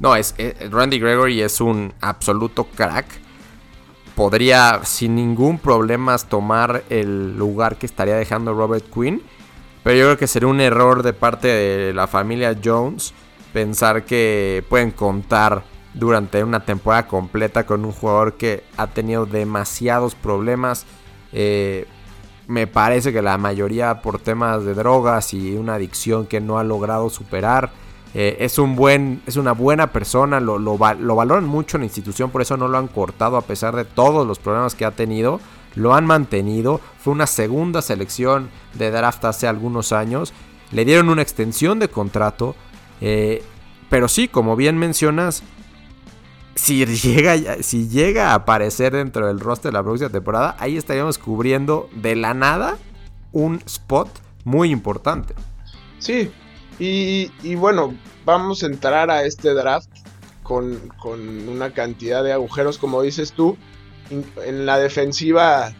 no, 0.01 0.17
es, 0.17 0.35
eh, 0.39 0.69
Randy 0.71 0.99
Gregory 0.99 1.41
es 1.43 1.61
un 1.61 1.93
absoluto 2.01 2.65
crack. 2.65 3.07
Podría 4.15 4.81
sin 4.85 5.15
ningún 5.17 5.59
problema 5.59 6.17
tomar 6.19 6.85
el 6.89 7.37
lugar 7.37 7.77
que 7.77 7.87
estaría 7.87 8.15
dejando 8.15 8.55
Robert 8.55 8.85
Quinn. 8.93 9.23
Pero 9.83 9.97
yo 9.97 10.05
creo 10.05 10.19
que 10.19 10.27
sería 10.27 10.49
un 10.49 10.61
error 10.61 11.03
de 11.03 11.13
parte 11.13 11.49
de 11.49 11.93
la 11.93 12.07
familia 12.07 12.57
Jones 12.63 13.13
pensar 13.53 14.05
que 14.05 14.65
pueden 14.69 14.91
contar 14.91 15.63
durante 15.95 16.43
una 16.43 16.65
temporada 16.65 17.07
completa 17.07 17.65
con 17.65 17.85
un 17.85 17.93
jugador 17.93 18.35
que 18.35 18.65
ha 18.77 18.89
tenido 18.89 19.27
demasiados 19.27 20.15
problemas. 20.15 20.87
Eh, 21.33 21.87
me 22.47 22.67
parece 22.67 23.13
que 23.13 23.23
la 23.23 23.39
mayoría 23.39 24.03
por 24.03 24.19
temas 24.19 24.65
de 24.65 24.75
drogas 24.75 25.33
y 25.33 25.55
una 25.57 25.75
adicción 25.75 26.27
que 26.27 26.41
no 26.41 26.59
ha 26.59 26.65
logrado 26.65 27.09
superar. 27.11 27.71
Eh, 28.15 28.37
es, 28.41 28.59
un 28.59 28.77
buen, 28.77 29.23
es 29.27 29.37
una 29.37 29.53
buena 29.53 29.93
persona, 29.93 30.39
lo, 30.39 30.59
lo, 30.59 30.79
valoran 30.79 31.45
mucho 31.45 31.77
en 31.77 31.81
la 31.81 31.87
institución, 31.87 32.31
por 32.31 32.43
eso 32.43 32.57
no 32.57 32.69
lo 32.69 32.79
han 32.79 32.87
cortado 32.87 33.37
a 33.37 33.43
pesar 33.43 33.75
de 33.75 33.85
todos 33.85 34.25
los 34.27 34.39
problemas 34.39 34.75
que 34.75 34.85
ha 34.85 34.93
tenido. 34.93 35.41
Lo 35.75 35.95
han 35.95 36.07
mantenido, 36.07 36.81
fue 36.99 37.13
una 37.13 37.27
segunda 37.27 37.83
selección 37.83 38.49
de 38.75 38.93
draft 38.93 39.25
hace 39.25 39.49
algunos 39.49 39.93
años. 39.93 40.33
Le 40.71 40.85
dieron 40.85 41.09
una 41.09 41.23
extensión 41.23 41.81
de 41.81 41.89
contrato. 41.89 42.55
Eh, 43.01 43.43
pero 43.91 44.07
sí, 44.07 44.29
como 44.29 44.55
bien 44.55 44.79
mencionas, 44.79 45.43
si 46.55 46.87
llega, 46.87 47.63
si 47.63 47.89
llega 47.89 48.31
a 48.31 48.35
aparecer 48.35 48.93
dentro 48.93 49.27
del 49.27 49.41
roster 49.41 49.73
de 49.73 49.79
la 49.79 49.83
próxima 49.83 50.11
temporada, 50.11 50.57
ahí 50.61 50.77
estaríamos 50.77 51.19
cubriendo 51.19 51.89
de 51.97 52.15
la 52.15 52.35
nada 52.35 52.79
un 53.33 53.61
spot 53.67 54.09
muy 54.45 54.71
importante. 54.71 55.35
Sí, 55.99 56.31
y, 56.79 57.55
bueno, 57.55 57.95
vamos 58.25 58.63
a 58.63 58.67
entrar 58.67 59.11
a 59.11 59.25
este 59.25 59.55
draft 59.55 59.91
con, 60.43 60.93
una 61.49 61.73
cantidad 61.73 62.23
de 62.23 62.33
agujeros, 62.33 62.79
como 62.79 63.03
dices 63.03 63.33
tú, 63.33 63.57
en 64.11 64.67
la 64.67 64.79
defensiva, 64.79 65.73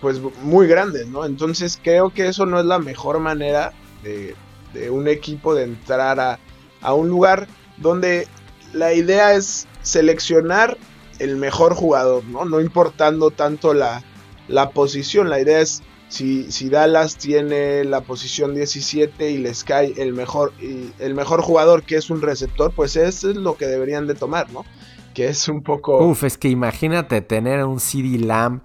pues 0.00 0.20
muy 0.42 0.66
grandes, 0.66 1.06
¿no? 1.06 1.24
Entonces 1.24 1.78
creo 1.82 2.10
que 2.10 2.28
eso 2.28 2.46
no 2.46 2.58
es 2.58 2.66
la 2.66 2.78
mejor 2.78 3.18
manera 3.20 3.72
de, 4.02 4.34
un 4.90 5.08
equipo 5.08 5.54
de 5.54 5.64
entrar 5.64 6.20
a, 6.20 6.38
a 6.82 6.92
un 6.92 7.08
lugar 7.08 7.48
donde 7.78 8.28
la 8.74 8.92
idea 8.92 9.32
es 9.32 9.66
seleccionar 9.82 10.76
el 11.18 11.36
mejor 11.36 11.74
jugador, 11.74 12.24
¿no? 12.24 12.44
No 12.44 12.60
importando 12.60 13.30
tanto 13.30 13.72
la, 13.72 14.02
la 14.48 14.70
posición, 14.70 15.30
la 15.30 15.40
idea 15.40 15.60
es 15.60 15.82
si, 16.16 16.68
Dallas 16.70 17.16
tiene 17.16 17.84
la 17.84 18.00
posición 18.00 18.54
17 18.54 19.30
y 19.30 19.38
les 19.38 19.64
cae 19.64 19.92
el 19.96 20.12
mejor, 20.12 20.52
el 20.98 21.14
mejor 21.14 21.42
jugador 21.42 21.82
que 21.82 21.96
es 21.96 22.10
un 22.10 22.22
receptor, 22.22 22.72
pues 22.74 22.96
eso 22.96 23.30
es 23.30 23.36
lo 23.36 23.56
que 23.56 23.66
deberían 23.66 24.06
de 24.06 24.14
tomar, 24.14 24.50
¿no? 24.50 24.64
Que 25.14 25.28
es 25.28 25.48
un 25.48 25.62
poco... 25.62 25.98
Uf, 26.04 26.24
es 26.24 26.38
que 26.38 26.48
imagínate 26.48 27.20
tener 27.20 27.60
a 27.60 27.66
un 27.66 27.80
CD 27.80 28.18
Lamb 28.18 28.60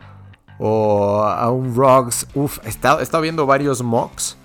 o 0.59 1.23
a 1.23 1.49
un 1.51 1.75
Roggs. 1.75 2.27
Uf, 2.35 2.59
he 2.65 2.69
estado, 2.69 3.21
viendo 3.21 3.45
varios 3.45 3.81
mocks 3.81 4.37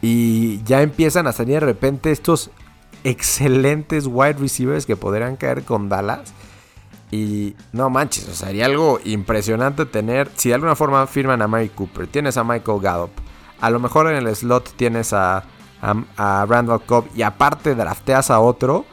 y 0.00 0.62
ya 0.64 0.82
empiezan 0.82 1.26
a 1.26 1.32
salir 1.32 1.54
de 1.54 1.60
repente 1.60 2.12
estos 2.12 2.50
excelentes 3.04 4.06
wide 4.06 4.34
receivers 4.34 4.86
que 4.86 4.96
podrían 4.96 5.36
caer 5.36 5.64
con 5.64 5.88
Dallas. 5.88 6.32
Y 7.10 7.54
no 7.72 7.88
manches, 7.88 8.28
o 8.28 8.34
sea, 8.34 8.48
sería 8.48 8.66
algo 8.66 9.00
impresionante 9.04 9.86
tener. 9.86 10.30
Si 10.36 10.50
de 10.50 10.56
alguna 10.56 10.76
forma 10.76 11.06
firman 11.06 11.40
a 11.40 11.48
Mary 11.48 11.70
Cooper, 11.70 12.06
tienes 12.06 12.36
a 12.36 12.44
Michael 12.44 12.80
Gallup, 12.80 13.12
a 13.60 13.70
lo 13.70 13.80
mejor 13.80 14.10
en 14.12 14.26
el 14.26 14.36
slot 14.36 14.72
tienes 14.76 15.12
a, 15.12 15.44
a, 15.80 16.46
Randall 16.46 16.82
Cobb 16.82 17.06
y 17.14 17.22
aparte 17.22 17.74
drafteas 17.74 18.30
a 18.30 18.40
otro. 18.40 18.84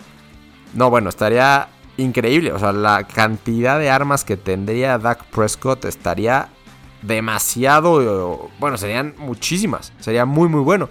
No, 0.73 0.89
bueno, 0.89 1.09
estaría 1.09 1.69
increíble. 1.97 2.51
O 2.51 2.59
sea, 2.59 2.71
la 2.71 3.03
cantidad 3.05 3.79
de 3.79 3.89
armas 3.89 4.23
que 4.23 4.37
tendría 4.37 4.97
Dak 4.97 5.23
Prescott 5.25 5.85
estaría 5.85 6.49
demasiado. 7.01 8.49
Bueno, 8.59 8.77
serían 8.77 9.13
muchísimas. 9.17 9.93
Sería 9.99 10.25
muy, 10.25 10.49
muy 10.49 10.61
bueno. 10.61 10.89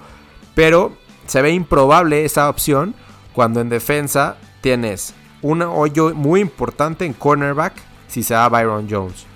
Pero 0.54 0.92
se 1.26 1.42
ve 1.42 1.50
improbable 1.50 2.24
esa 2.24 2.48
opción 2.48 2.94
cuando 3.32 3.60
en 3.60 3.68
defensa 3.68 4.37
tienes 4.60 5.14
un 5.44 5.61
hoyo 5.61 6.14
muy 6.14 6.40
importante 6.40 7.04
en 7.04 7.12
cornerback 7.12 7.74
si 8.09 8.22
se 8.22 8.35
va 8.35 8.48
Byron 8.48 8.88
Jones. 8.90 9.26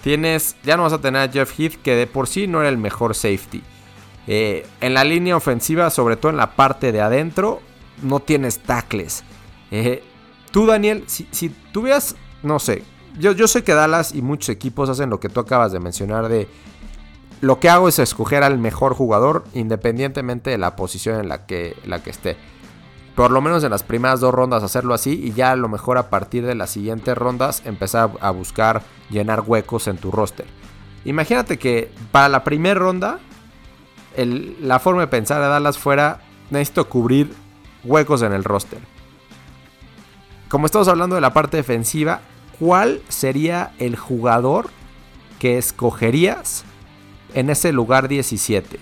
Tienes, 0.00 0.54
ya 0.62 0.76
no 0.76 0.84
vas 0.84 0.92
a 0.92 1.00
tener 1.00 1.28
a 1.28 1.32
Jeff 1.32 1.58
Heath 1.58 1.82
que 1.82 1.96
de 1.96 2.06
por 2.06 2.28
sí 2.28 2.46
no 2.46 2.60
era 2.60 2.68
el 2.68 2.78
mejor 2.78 3.16
safety. 3.16 3.64
Eh, 4.28 4.64
en 4.80 4.94
la 4.94 5.02
línea 5.02 5.36
ofensiva, 5.36 5.90
sobre 5.90 6.16
todo 6.16 6.30
en 6.30 6.36
la 6.36 6.54
parte 6.54 6.92
de 6.92 7.00
adentro, 7.00 7.60
no 8.00 8.20
tienes 8.20 8.60
tackles. 8.60 9.24
Eh, 9.72 10.04
tú, 10.52 10.66
Daniel, 10.66 11.02
si, 11.08 11.26
si 11.32 11.48
tuvieras, 11.48 12.14
no 12.44 12.60
sé, 12.60 12.84
yo, 13.18 13.32
yo 13.32 13.48
sé 13.48 13.64
que 13.64 13.74
Dallas 13.74 14.14
y 14.14 14.22
muchos 14.22 14.50
equipos 14.50 14.88
hacen 14.88 15.10
lo 15.10 15.18
que 15.18 15.28
tú 15.28 15.40
acabas 15.40 15.72
de 15.72 15.80
mencionar 15.80 16.28
de 16.28 16.46
lo 17.40 17.58
que 17.58 17.68
hago 17.68 17.88
es 17.88 17.98
escoger 17.98 18.44
al 18.44 18.58
mejor 18.58 18.94
jugador 18.94 19.44
independientemente 19.52 20.50
de 20.50 20.58
la 20.58 20.76
posición 20.76 21.18
en 21.18 21.28
la 21.28 21.44
que, 21.44 21.74
la 21.84 22.02
que 22.02 22.10
esté 22.10 22.36
por 23.16 23.30
lo 23.30 23.40
menos 23.40 23.64
en 23.64 23.70
las 23.70 23.82
primeras 23.82 24.20
dos 24.20 24.32
rondas 24.32 24.62
hacerlo 24.62 24.92
así 24.92 25.18
y 25.24 25.32
ya 25.32 25.50
a 25.50 25.56
lo 25.56 25.68
mejor 25.68 25.96
a 25.96 26.10
partir 26.10 26.44
de 26.44 26.54
las 26.54 26.70
siguientes 26.70 27.16
rondas 27.16 27.62
empezar 27.64 28.10
a 28.20 28.30
buscar 28.30 28.82
llenar 29.08 29.40
huecos 29.40 29.88
en 29.88 29.96
tu 29.96 30.10
roster. 30.10 30.46
Imagínate 31.06 31.58
que 31.58 31.90
para 32.12 32.28
la 32.28 32.44
primera 32.44 32.78
ronda 32.78 33.18
la 34.16 34.78
forma 34.78 35.00
de 35.00 35.06
pensar 35.08 35.40
de 35.40 35.48
Dallas 35.48 35.78
fuera 35.78 36.20
necesito 36.50 36.88
cubrir 36.88 37.32
huecos 37.84 38.20
en 38.20 38.32
el 38.32 38.44
roster. 38.44 38.80
Como 40.48 40.66
estamos 40.66 40.88
hablando 40.88 41.14
de 41.14 41.22
la 41.22 41.32
parte 41.32 41.56
defensiva, 41.56 42.20
¿cuál 42.58 43.00
sería 43.08 43.72
el 43.78 43.96
jugador 43.96 44.68
que 45.38 45.56
escogerías 45.56 46.64
en 47.34 47.50
ese 47.50 47.72
lugar 47.72 48.08
17? 48.08 48.78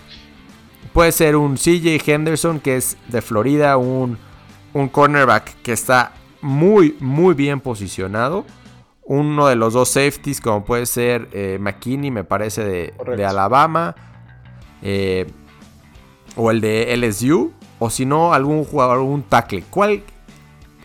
Puede 0.95 1.11
ser 1.11 1.35
un 1.35 1.57
CJ 1.57 2.01
Henderson 2.07 2.61
que 2.61 2.77
es 2.77 2.97
de 3.09 3.21
Florida, 3.21 3.77
un, 3.77 4.17
un 4.75 4.89
cornerback 4.89 5.61
que 5.63 5.73
está 5.73 6.13
muy, 6.41 6.97
muy 7.01 7.35
bien 7.35 7.59
posicionado. 7.59 8.45
Uno 9.03 9.49
de 9.49 9.57
los 9.57 9.73
dos 9.73 9.89
safeties, 9.89 10.41
como 10.41 10.65
puede 10.65 10.87
ser 10.87 11.29
eh, 11.33 11.59
McKinney, 11.61 12.13
me 12.13 12.23
parece, 12.23 12.63
de, 12.63 13.25
Alabama. 13.27 13.97
Eh, 14.83 15.27
o 16.37 16.53
el 16.53 16.61
de 16.61 16.97
LSU. 16.97 17.53
O 17.81 17.91
si 17.91 18.07
no, 18.07 18.33
algún 18.33 18.63
jugador, 18.65 18.99
algún 18.99 19.25
tackle. 19.25 19.65
¿Cuál, 19.71 20.05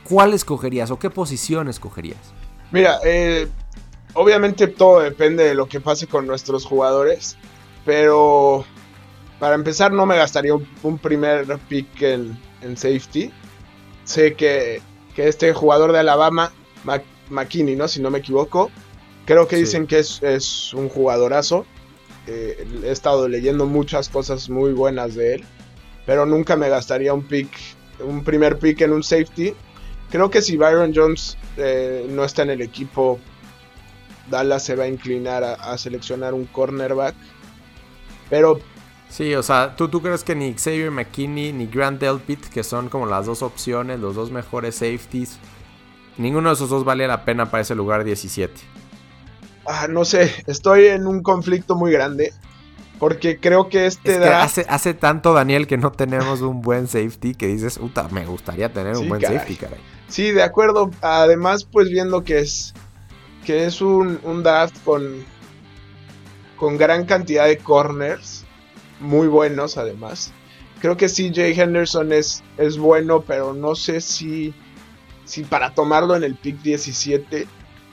¿Cuál 0.04 0.34
escogerías 0.34 0.89
o 0.89 0.98
qué 0.98 1.12
posición 1.12 1.69
escogerías? 1.69 2.34
Mira, 2.72 2.98
eh, 3.06 3.48
obviamente 4.15 4.65
todo 4.65 5.02
depende 5.02 5.43
de 5.43 5.54
lo 5.54 5.67
que 5.67 5.80
pase 5.80 6.08
con 6.08 6.26
nuestros 6.26 6.65
jugadores. 6.65 7.38
Pero 7.86 8.65
para 9.39 9.56
empezar, 9.56 9.93
no 9.93 10.06
me 10.06 10.17
gastaría 10.17 10.54
un, 10.54 10.97
primer 10.97 11.45
pick 11.69 12.02
en, 12.02 12.38
safety. 12.75 13.32
Sé 14.04 14.34
que, 14.34 14.82
este 15.15 15.54
jugador 15.54 15.91
de 15.93 15.99
Alabama, 15.99 16.52
McKinney, 17.30 17.75
¿no? 17.75 17.88
Si 17.88 18.02
no 18.02 18.10
me 18.10 18.19
equivoco, 18.19 18.69
creo 19.25 19.47
que 19.47 19.56
dicen 19.56 19.88
que 19.88 19.99
es, 19.99 20.73
un 20.73 20.89
jugadorazo. 20.89 21.65
Eh, 22.28 22.67
he 22.84 22.91
estado 22.91 23.28
leyendo 23.28 23.65
muchas 23.65 24.10
cosas 24.10 24.49
muy 24.49 24.73
buenas 24.73 25.15
de 25.15 25.36
él, 25.36 25.45
pero 26.06 26.25
nunca 26.25 26.56
me 26.56 26.69
gastaría 26.69 27.13
un 27.13 27.23
pick, 27.23 27.49
un 27.99 28.23
primer 28.23 28.60
pick 28.60 28.82
en 28.82 28.91
un 28.91 29.04
safety. 29.04 29.54
Creo 30.12 30.30
que 30.30 30.41
si 30.41 30.58
Byron 30.58 30.93
Jones 30.93 31.38
eh, 31.58 32.06
no 32.10 32.23
está 32.23 32.43
en 32.43 32.52
el 32.52 32.62
equipo, 32.62 33.19
Dallas 34.30 34.63
se 34.63 34.75
va 34.75 34.84
a 34.84 34.88
inclinar 34.88 35.43
a 35.43 35.78
seleccionar 35.78 36.34
un 36.34 36.45
cornerback. 36.45 37.15
Pero 38.30 38.60
Sí, 39.10 39.34
o 39.34 39.41
sea, 39.41 39.76
¿tú, 39.76 39.89
¿tú 39.89 40.02
crees 40.02 40.24
que 40.24 40.36
ni 40.36 40.54
Xavier 40.54 40.91
McKinney 40.91 41.52
ni 41.52 41.65
Grant 41.65 42.00
Delpit, 42.00 42.45
que 42.45 42.63
son 42.63 42.89
como 42.89 43.06
las 43.08 43.26
dos 43.26 43.41
opciones, 43.41 44.00
los 44.00 44.15
dos 44.15 44.32
mejores 44.32 44.76
safeties, 44.76 45.39
ninguno 46.17 46.50
de 46.50 46.56
esos 46.56 46.69
dos 46.69 46.86
vale 46.86 47.08
la 47.08 47.26
pena 47.26 47.50
para 47.50 47.62
ese 47.62 47.74
lugar 47.74 48.04
17? 48.04 48.54
Ah, 49.65 49.88
no 49.89 50.06
sé, 50.06 50.34
estoy 50.48 50.88
en 50.88 51.08
un 51.08 51.22
conflicto 51.22 51.76
muy 51.76 51.91
grande. 51.91 52.34
Porque 53.00 53.39
creo 53.39 53.69
que 53.69 53.86
este 53.86 54.22
hace, 54.26 54.65
hace 54.67 54.93
tanto, 54.93 55.34
Daniel, 55.34 55.67
que 55.67 55.78
no 55.78 55.91
tenemos 55.93 56.41
un 56.41 56.62
buen 56.62 56.88
safety 56.88 57.34
que 57.34 57.48
dices, 57.48 57.80
puta, 57.80 58.10
me 58.10 58.26
gustaría 58.26 58.74
tener 58.74 58.98
un 58.98 59.08
buen 59.08 59.22
safety, 59.22 59.56
caray. 59.56 59.80
Sí, 60.10 60.32
de 60.32 60.43
acuerdo. 60.43 60.91
Además, 61.02 61.63
pues 61.63 61.89
viendo 61.89 62.26
que 62.26 62.39
es, 62.39 62.74
que 63.45 63.65
es 63.65 63.80
un, 63.80 64.19
un 64.24 64.43
draft 64.43 64.76
con, 64.84 65.24
con 66.58 66.78
gran 66.78 67.06
cantidad 67.06 67.45
de 67.45 67.58
corners 67.58 68.38
muy 68.99 69.27
buenos 69.27 69.77
además. 69.77 70.31
Creo 70.81 70.95
que 70.95 71.07
CJ 71.07 71.62
Henderson 71.62 72.13
es, 72.13 72.43
es 72.57 72.77
bueno, 72.77 73.21
pero 73.21 73.53
no 73.53 73.75
sé 73.75 74.01
si, 74.01 74.53
si 75.25 75.43
para 75.43 75.73
tomarlo 75.73 76.15
en 76.15 76.23
el 76.23 76.35
pick 76.35 76.62
17. 76.62 77.47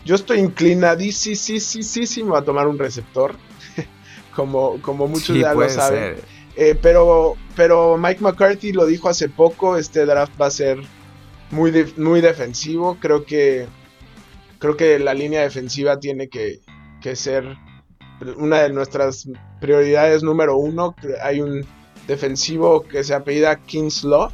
Yo 0.04 0.14
estoy 0.14 0.38
inclinadísimo 0.38 2.36
a 2.36 2.44
tomar 2.44 2.68
un 2.68 2.78
receptor, 2.78 3.34
como, 4.36 4.80
como 4.82 5.08
muchos 5.08 5.36
ya 5.36 5.52
lo 5.52 5.68
saben. 5.68 6.16
Eh, 6.56 6.78
pero, 6.80 7.34
pero 7.54 7.98
Mike 7.98 8.22
McCarthy 8.22 8.72
lo 8.72 8.86
dijo 8.86 9.08
hace 9.08 9.28
poco, 9.28 9.76
este 9.76 10.06
draft 10.06 10.32
va 10.40 10.46
a 10.46 10.50
ser 10.50 10.78
muy, 11.50 11.92
muy 11.96 12.20
defensivo. 12.20 12.96
Creo 13.00 13.24
que, 13.24 13.66
creo 14.58 14.76
que 14.76 14.98
la 14.98 15.12
línea 15.12 15.42
defensiva 15.42 15.98
tiene 15.98 16.28
que, 16.28 16.60
que 17.02 17.16
ser 17.16 17.56
una 18.36 18.62
de 18.62 18.70
nuestras 18.70 19.28
prioridades 19.60 20.22
número 20.22 20.56
uno. 20.56 20.94
Hay 21.22 21.40
un 21.40 21.64
defensivo 22.06 22.82
que 22.82 23.04
se 23.04 23.14
apellida 23.14 23.56
Kingslaw, 23.56 24.30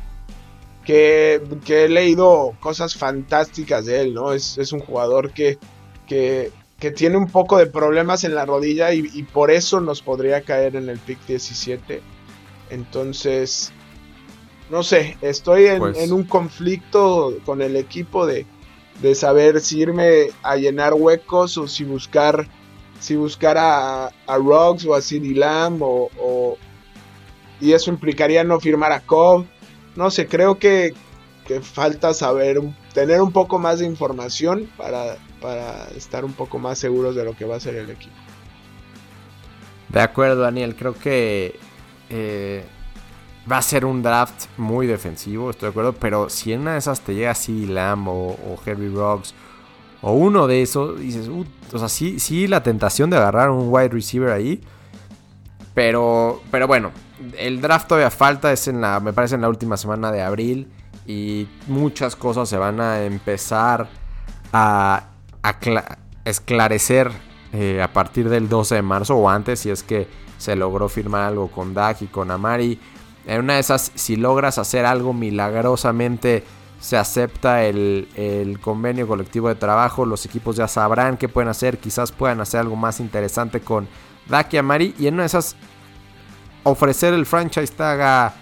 que, 0.84 1.40
que 1.64 1.84
he 1.84 1.88
leído 1.88 2.54
cosas 2.60 2.96
fantásticas 2.96 3.86
de 3.86 4.02
él, 4.02 4.14
¿no? 4.14 4.32
Es, 4.32 4.72
un 4.72 4.80
jugador 4.80 5.32
que, 5.32 5.58
que, 6.06 6.50
tiene 6.96 7.16
un 7.16 7.28
poco 7.28 7.58
de 7.58 7.66
problemas 7.66 8.24
en 8.24 8.34
la 8.34 8.44
rodilla 8.44 8.92
y, 8.92 9.22
por 9.32 9.50
eso 9.50 9.80
nos 9.80 10.02
podría 10.02 10.42
caer 10.42 10.76
en 10.76 10.88
el 10.88 10.98
pick 10.98 11.24
17. 11.26 12.02
Entonces, 12.70 13.72
no 14.70 14.82
sé, 14.82 15.16
estoy 15.20 15.66
en, 15.66 15.78
pues 15.78 15.98
en 15.98 16.12
un 16.12 16.24
conflicto 16.24 17.36
con 17.44 17.62
el 17.62 17.76
equipo 17.76 18.26
de, 18.26 18.46
de 19.00 19.14
saber 19.14 19.60
si 19.60 19.80
irme 19.80 20.28
a 20.42 20.56
llenar 20.56 20.94
huecos 20.94 21.56
o 21.56 21.68
si 21.68 21.84
buscar 21.84 22.48
si 23.02 23.16
buscara 23.16 24.06
a, 24.06 24.12
a 24.28 24.36
Ruggs 24.36 24.86
o 24.86 24.94
a 24.94 25.02
CD 25.02 25.34
Lamb 25.34 25.82
o, 25.82 26.56
y 27.60 27.72
eso 27.72 27.90
implicaría 27.90 28.44
no 28.44 28.60
firmar 28.60 28.92
a 28.92 29.00
Cobb. 29.00 29.44
No 29.96 30.08
sé, 30.10 30.28
creo 30.28 30.58
que, 30.58 30.94
falta 31.62 32.14
saber, 32.14 32.60
tener 32.94 33.20
un 33.20 33.32
poco 33.32 33.58
más 33.58 33.80
de 33.80 33.86
información 33.86 34.70
para, 34.76 35.16
para 35.40 35.88
estar 35.96 36.24
un 36.24 36.32
poco 36.32 36.60
más 36.60 36.78
seguros 36.78 37.16
de 37.16 37.24
lo 37.24 37.36
que 37.36 37.44
va 37.44 37.56
a 37.56 37.60
ser 37.60 37.74
el 37.74 37.90
equipo. 37.90 38.14
De 39.88 40.00
acuerdo, 40.00 40.42
Daniel, 40.42 40.76
creo 40.76 40.94
que 40.94 41.58
eh, 42.08 42.64
va 43.50 43.58
a 43.58 43.62
ser 43.62 43.84
un 43.84 44.00
draft 44.02 44.46
muy 44.56 44.86
defensivo, 44.86 45.50
estoy 45.50 45.66
de 45.66 45.70
acuerdo, 45.70 45.92
pero 45.92 46.30
si 46.30 46.52
en 46.52 46.60
una 46.60 46.74
de 46.74 46.78
esas 46.78 47.00
te 47.00 47.14
llega 47.16 47.34
CD 47.34 47.66
Lamb 47.66 48.08
o, 48.08 48.28
o 48.28 48.60
Herbie 48.64 48.88
Ruggs 48.88 49.34
o 50.02 50.12
uno 50.12 50.48
de 50.48 50.62
esos, 50.62 50.98
dices, 50.98 51.28
o 51.28 51.78
sea, 51.78 51.88
sí, 51.88 52.18
sí 52.18 52.48
la 52.48 52.62
tentación 52.62 53.08
de 53.08 53.16
agarrar 53.16 53.50
un 53.50 53.68
wide 53.70 53.88
receiver 53.88 54.30
ahí. 54.30 54.60
Pero, 55.74 56.42
pero 56.50 56.66
bueno, 56.66 56.90
el 57.38 57.60
draft 57.60 57.86
todavía 57.88 58.10
falta, 58.10 58.52
es 58.52 58.66
en 58.68 58.80
la, 58.80 59.00
me 59.00 59.12
parece 59.12 59.36
en 59.36 59.42
la 59.42 59.48
última 59.48 59.76
semana 59.76 60.10
de 60.10 60.20
abril. 60.20 60.68
Y 61.06 61.48
muchas 61.68 62.16
cosas 62.16 62.48
se 62.48 62.56
van 62.56 62.80
a 62.80 63.04
empezar 63.04 63.88
a, 64.52 65.08
esclarecer 66.24 67.10
eh, 67.52 67.80
a 67.82 67.92
partir 67.92 68.28
del 68.28 68.48
12 68.48 68.76
de 68.76 68.82
marzo 68.82 69.16
o 69.16 69.28
antes, 69.28 69.60
si 69.60 69.70
es 69.70 69.82
que 69.82 70.08
se 70.38 70.56
logró 70.56 70.88
firmar 70.88 71.22
algo 71.22 71.48
con 71.48 71.74
Dak 71.74 72.02
y 72.02 72.06
con 72.06 72.30
Amari. 72.32 72.78
En 73.24 73.40
una 73.40 73.54
de 73.54 73.60
esas, 73.60 73.92
si 73.94 74.16
logras 74.16 74.58
hacer 74.58 74.84
algo 74.84 75.12
milagrosamente 75.12 76.42
se 76.82 76.96
acepta 76.96 77.64
el, 77.64 78.58
convenio 78.60 79.06
colectivo 79.06 79.48
de 79.48 79.54
trabajo, 79.54 80.04
los 80.04 80.26
equipos 80.26 80.56
ya 80.56 80.66
sabrán 80.66 81.16
qué 81.16 81.28
pueden 81.28 81.48
hacer, 81.48 81.78
quizás 81.78 82.10
puedan 82.10 82.40
hacer 82.40 82.58
algo 82.58 82.74
más 82.74 82.98
interesante 82.98 83.60
con 83.60 83.86
Daki 84.28 84.56
Amari 84.56 84.92
y 84.98 85.06
en 85.06 85.14
una 85.14 85.22
de 85.22 85.28
esas 85.28 85.54
ofrecer 86.64 87.14
el 87.14 87.24
franchise 87.24 87.72
tag 87.72 88.00
a, 88.00 88.34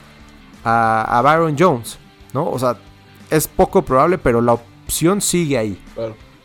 a, 0.64 1.20
Byron 1.22 1.55
Jones, 1.59 1.98
¿no? 2.33 2.48
O 2.48 2.59
sea, 2.59 2.79
es 3.29 3.46
poco 3.46 3.83
probable, 3.83 4.16
pero 4.16 4.40
la 4.40 4.55
opción 4.55 5.20
sigue 5.20 5.59
ahí. 5.59 5.79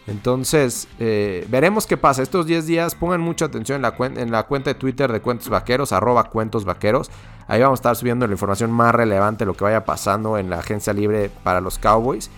Entonces, 0.07 0.87
eh, 0.99 1.47
veremos 1.49 1.87
qué 1.87 1.97
pasa. 1.97 2.21
Estos 2.21 2.45
10 2.45 2.67
días 2.67 2.95
pongan 2.95 3.21
mucha 3.21 3.45
atención 3.45 3.77
en 3.77 3.81
la, 3.81 3.95
en 3.99 4.31
la 4.31 4.43
cuenta 4.43 4.69
de 4.69 4.75
Twitter 4.75 5.11
de 5.11 5.21
Cuentos 5.21 5.49
Vaqueros, 5.49 5.91
arroba 5.91 6.25
Cuentos 6.25 6.63
Vaqueros. 6.63 7.09
Ahí 7.47 7.61
vamos 7.61 7.79
a 7.79 7.81
estar 7.81 7.95
subiendo 7.95 8.27
la 8.27 8.33
información 8.33 8.71
más 8.71 8.93
relevante, 8.93 9.45
lo 9.45 9.53
que 9.55 9.63
vaya 9.63 9.83
pasando 9.85 10.37
en 10.37 10.49
la 10.49 10.59
agencia 10.59 10.93
libre 10.93 11.31
para 11.43 11.59
los 11.59 11.79
Cowboys. 11.79 12.29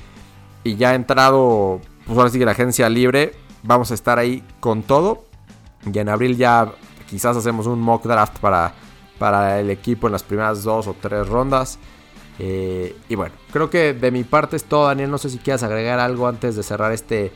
Y 0.64 0.76
ya 0.76 0.96
entrado, 0.96 1.82
pues 2.06 2.18
ahora 2.18 2.30
sí 2.30 2.40
que 2.40 2.46
la 2.46 2.52
agencia 2.52 2.90
libre, 2.90 3.34
vamos 3.64 3.92
a 3.92 3.94
estar 3.94 4.18
ahí 4.18 4.44
con 4.60 4.84
todo. 4.84 5.26
Y 5.92 5.98
en 5.98 6.10
abril 6.10 6.38
ya 6.38 6.72
quizás 7.10 7.36
hacemos 7.36 7.68
un 7.68 7.80
mock 7.80 8.06
draft 8.06 8.40
para, 8.40 8.74
para 9.20 9.60
el 9.60 9.70
equipo 9.70 10.08
en 10.08 10.14
las 10.14 10.24
primeras 10.24 10.64
dos 10.64 10.88
o 10.88 10.96
tres 11.00 11.28
rondas. 11.28 11.80
Eh, 12.40 12.96
y 13.10 13.16
bueno, 13.16 13.34
creo 13.52 13.70
que 13.70 13.94
de 13.94 14.12
mi 14.12 14.24
parte 14.24 14.56
es 14.56 14.64
todo, 14.64 14.88
Daniel. 14.88 15.12
No 15.12 15.18
sé 15.18 15.30
si 15.30 15.38
quieras 15.38 15.64
agregar 15.64 16.00
algo 16.00 16.28
antes 16.28 16.56
de 16.56 16.64
cerrar 16.64 16.92
este, 16.92 17.32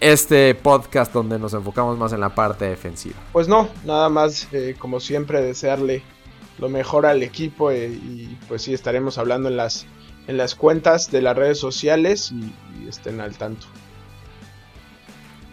este 0.00 0.54
podcast 0.54 1.12
donde 1.12 1.38
nos 1.38 1.54
enfocamos 1.54 1.96
más 1.98 2.12
en 2.12 2.20
la 2.20 2.34
parte 2.34 2.66
defensiva. 2.66 3.16
Pues 3.32 3.48
no, 3.48 3.68
nada 3.84 4.08
más, 4.08 4.48
eh, 4.52 4.74
como 4.78 5.00
siempre, 5.00 5.42
desearle 5.42 6.02
lo 6.58 6.68
mejor 6.68 7.06
al 7.06 7.22
equipo 7.22 7.70
eh, 7.70 7.88
y 7.88 8.36
pues 8.48 8.62
sí, 8.62 8.74
estaremos 8.74 9.18
hablando 9.18 9.48
en 9.48 9.56
las, 9.56 9.86
en 10.26 10.36
las 10.36 10.54
cuentas 10.54 11.10
de 11.10 11.22
las 11.22 11.36
redes 11.36 11.58
sociales 11.58 12.32
y, 12.32 12.52
estén 12.88 13.20
al 13.20 13.36
tanto. 13.36 13.66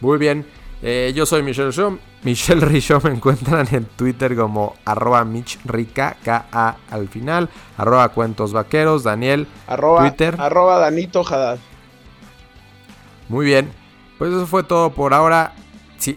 Muy 0.01 0.19
bien, 0.19 0.45
eh, 0.83 1.11
yo 1.15 1.25
soy 1.25 1.41
Michelle 1.41 1.71
Richaud. 1.71 1.97
Michelle 2.21 2.61
Richaud 2.61 3.03
me 3.03 3.09
encuentran 3.09 3.67
en 3.71 3.85
Twitter 3.85 4.35
como 4.35 4.75
arroba 4.85 5.25
michrica, 5.25 6.15
K-A 6.23 6.77
al 6.91 7.07
final, 7.09 7.49
arroba 7.75 8.09
cuentos 8.09 8.53
vaqueros, 8.53 9.03
Daniel, 9.03 9.47
Twitter. 9.99 10.35
Arroba 10.37 10.77
Danito 10.77 11.21
Haddad. 11.21 11.57
Muy 13.29 13.47
bien, 13.47 13.71
pues 14.23 14.35
eso 14.35 14.47
fue 14.47 14.63
todo 14.63 14.93
por 14.93 15.13
ahora. 15.13 15.53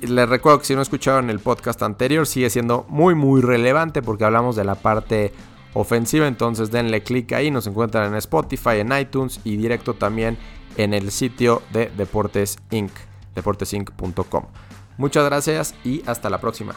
les 0.02 0.28
recuerdo 0.28 0.60
que 0.60 0.64
si 0.64 0.76
no 0.76 0.80
escucharon 0.80 1.28
el 1.28 1.40
podcast 1.40 1.82
anterior, 1.82 2.24
sigue 2.24 2.50
siendo 2.50 2.86
muy, 2.88 3.16
muy 3.16 3.40
relevante 3.40 4.00
porque 4.00 4.22
hablamos 4.22 4.54
de 4.54 4.62
la 4.62 4.76
parte 4.76 5.32
ofensiva. 5.74 6.28
Entonces 6.28 6.70
denle 6.70 7.02
clic 7.02 7.32
ahí, 7.32 7.50
nos 7.50 7.66
encuentran 7.66 8.12
en 8.12 8.14
Spotify, 8.18 8.78
en 8.78 8.96
iTunes 8.96 9.40
y 9.42 9.56
directo 9.56 9.94
también 9.94 10.38
en 10.76 10.94
el 10.94 11.10
sitio 11.10 11.62
de 11.72 11.90
Deportes 11.96 12.58
Inc. 12.70 12.92
deportesinc.com. 13.34 14.44
Muchas 14.98 15.24
gracias 15.24 15.74
y 15.82 16.04
hasta 16.06 16.30
la 16.30 16.40
próxima. 16.40 16.76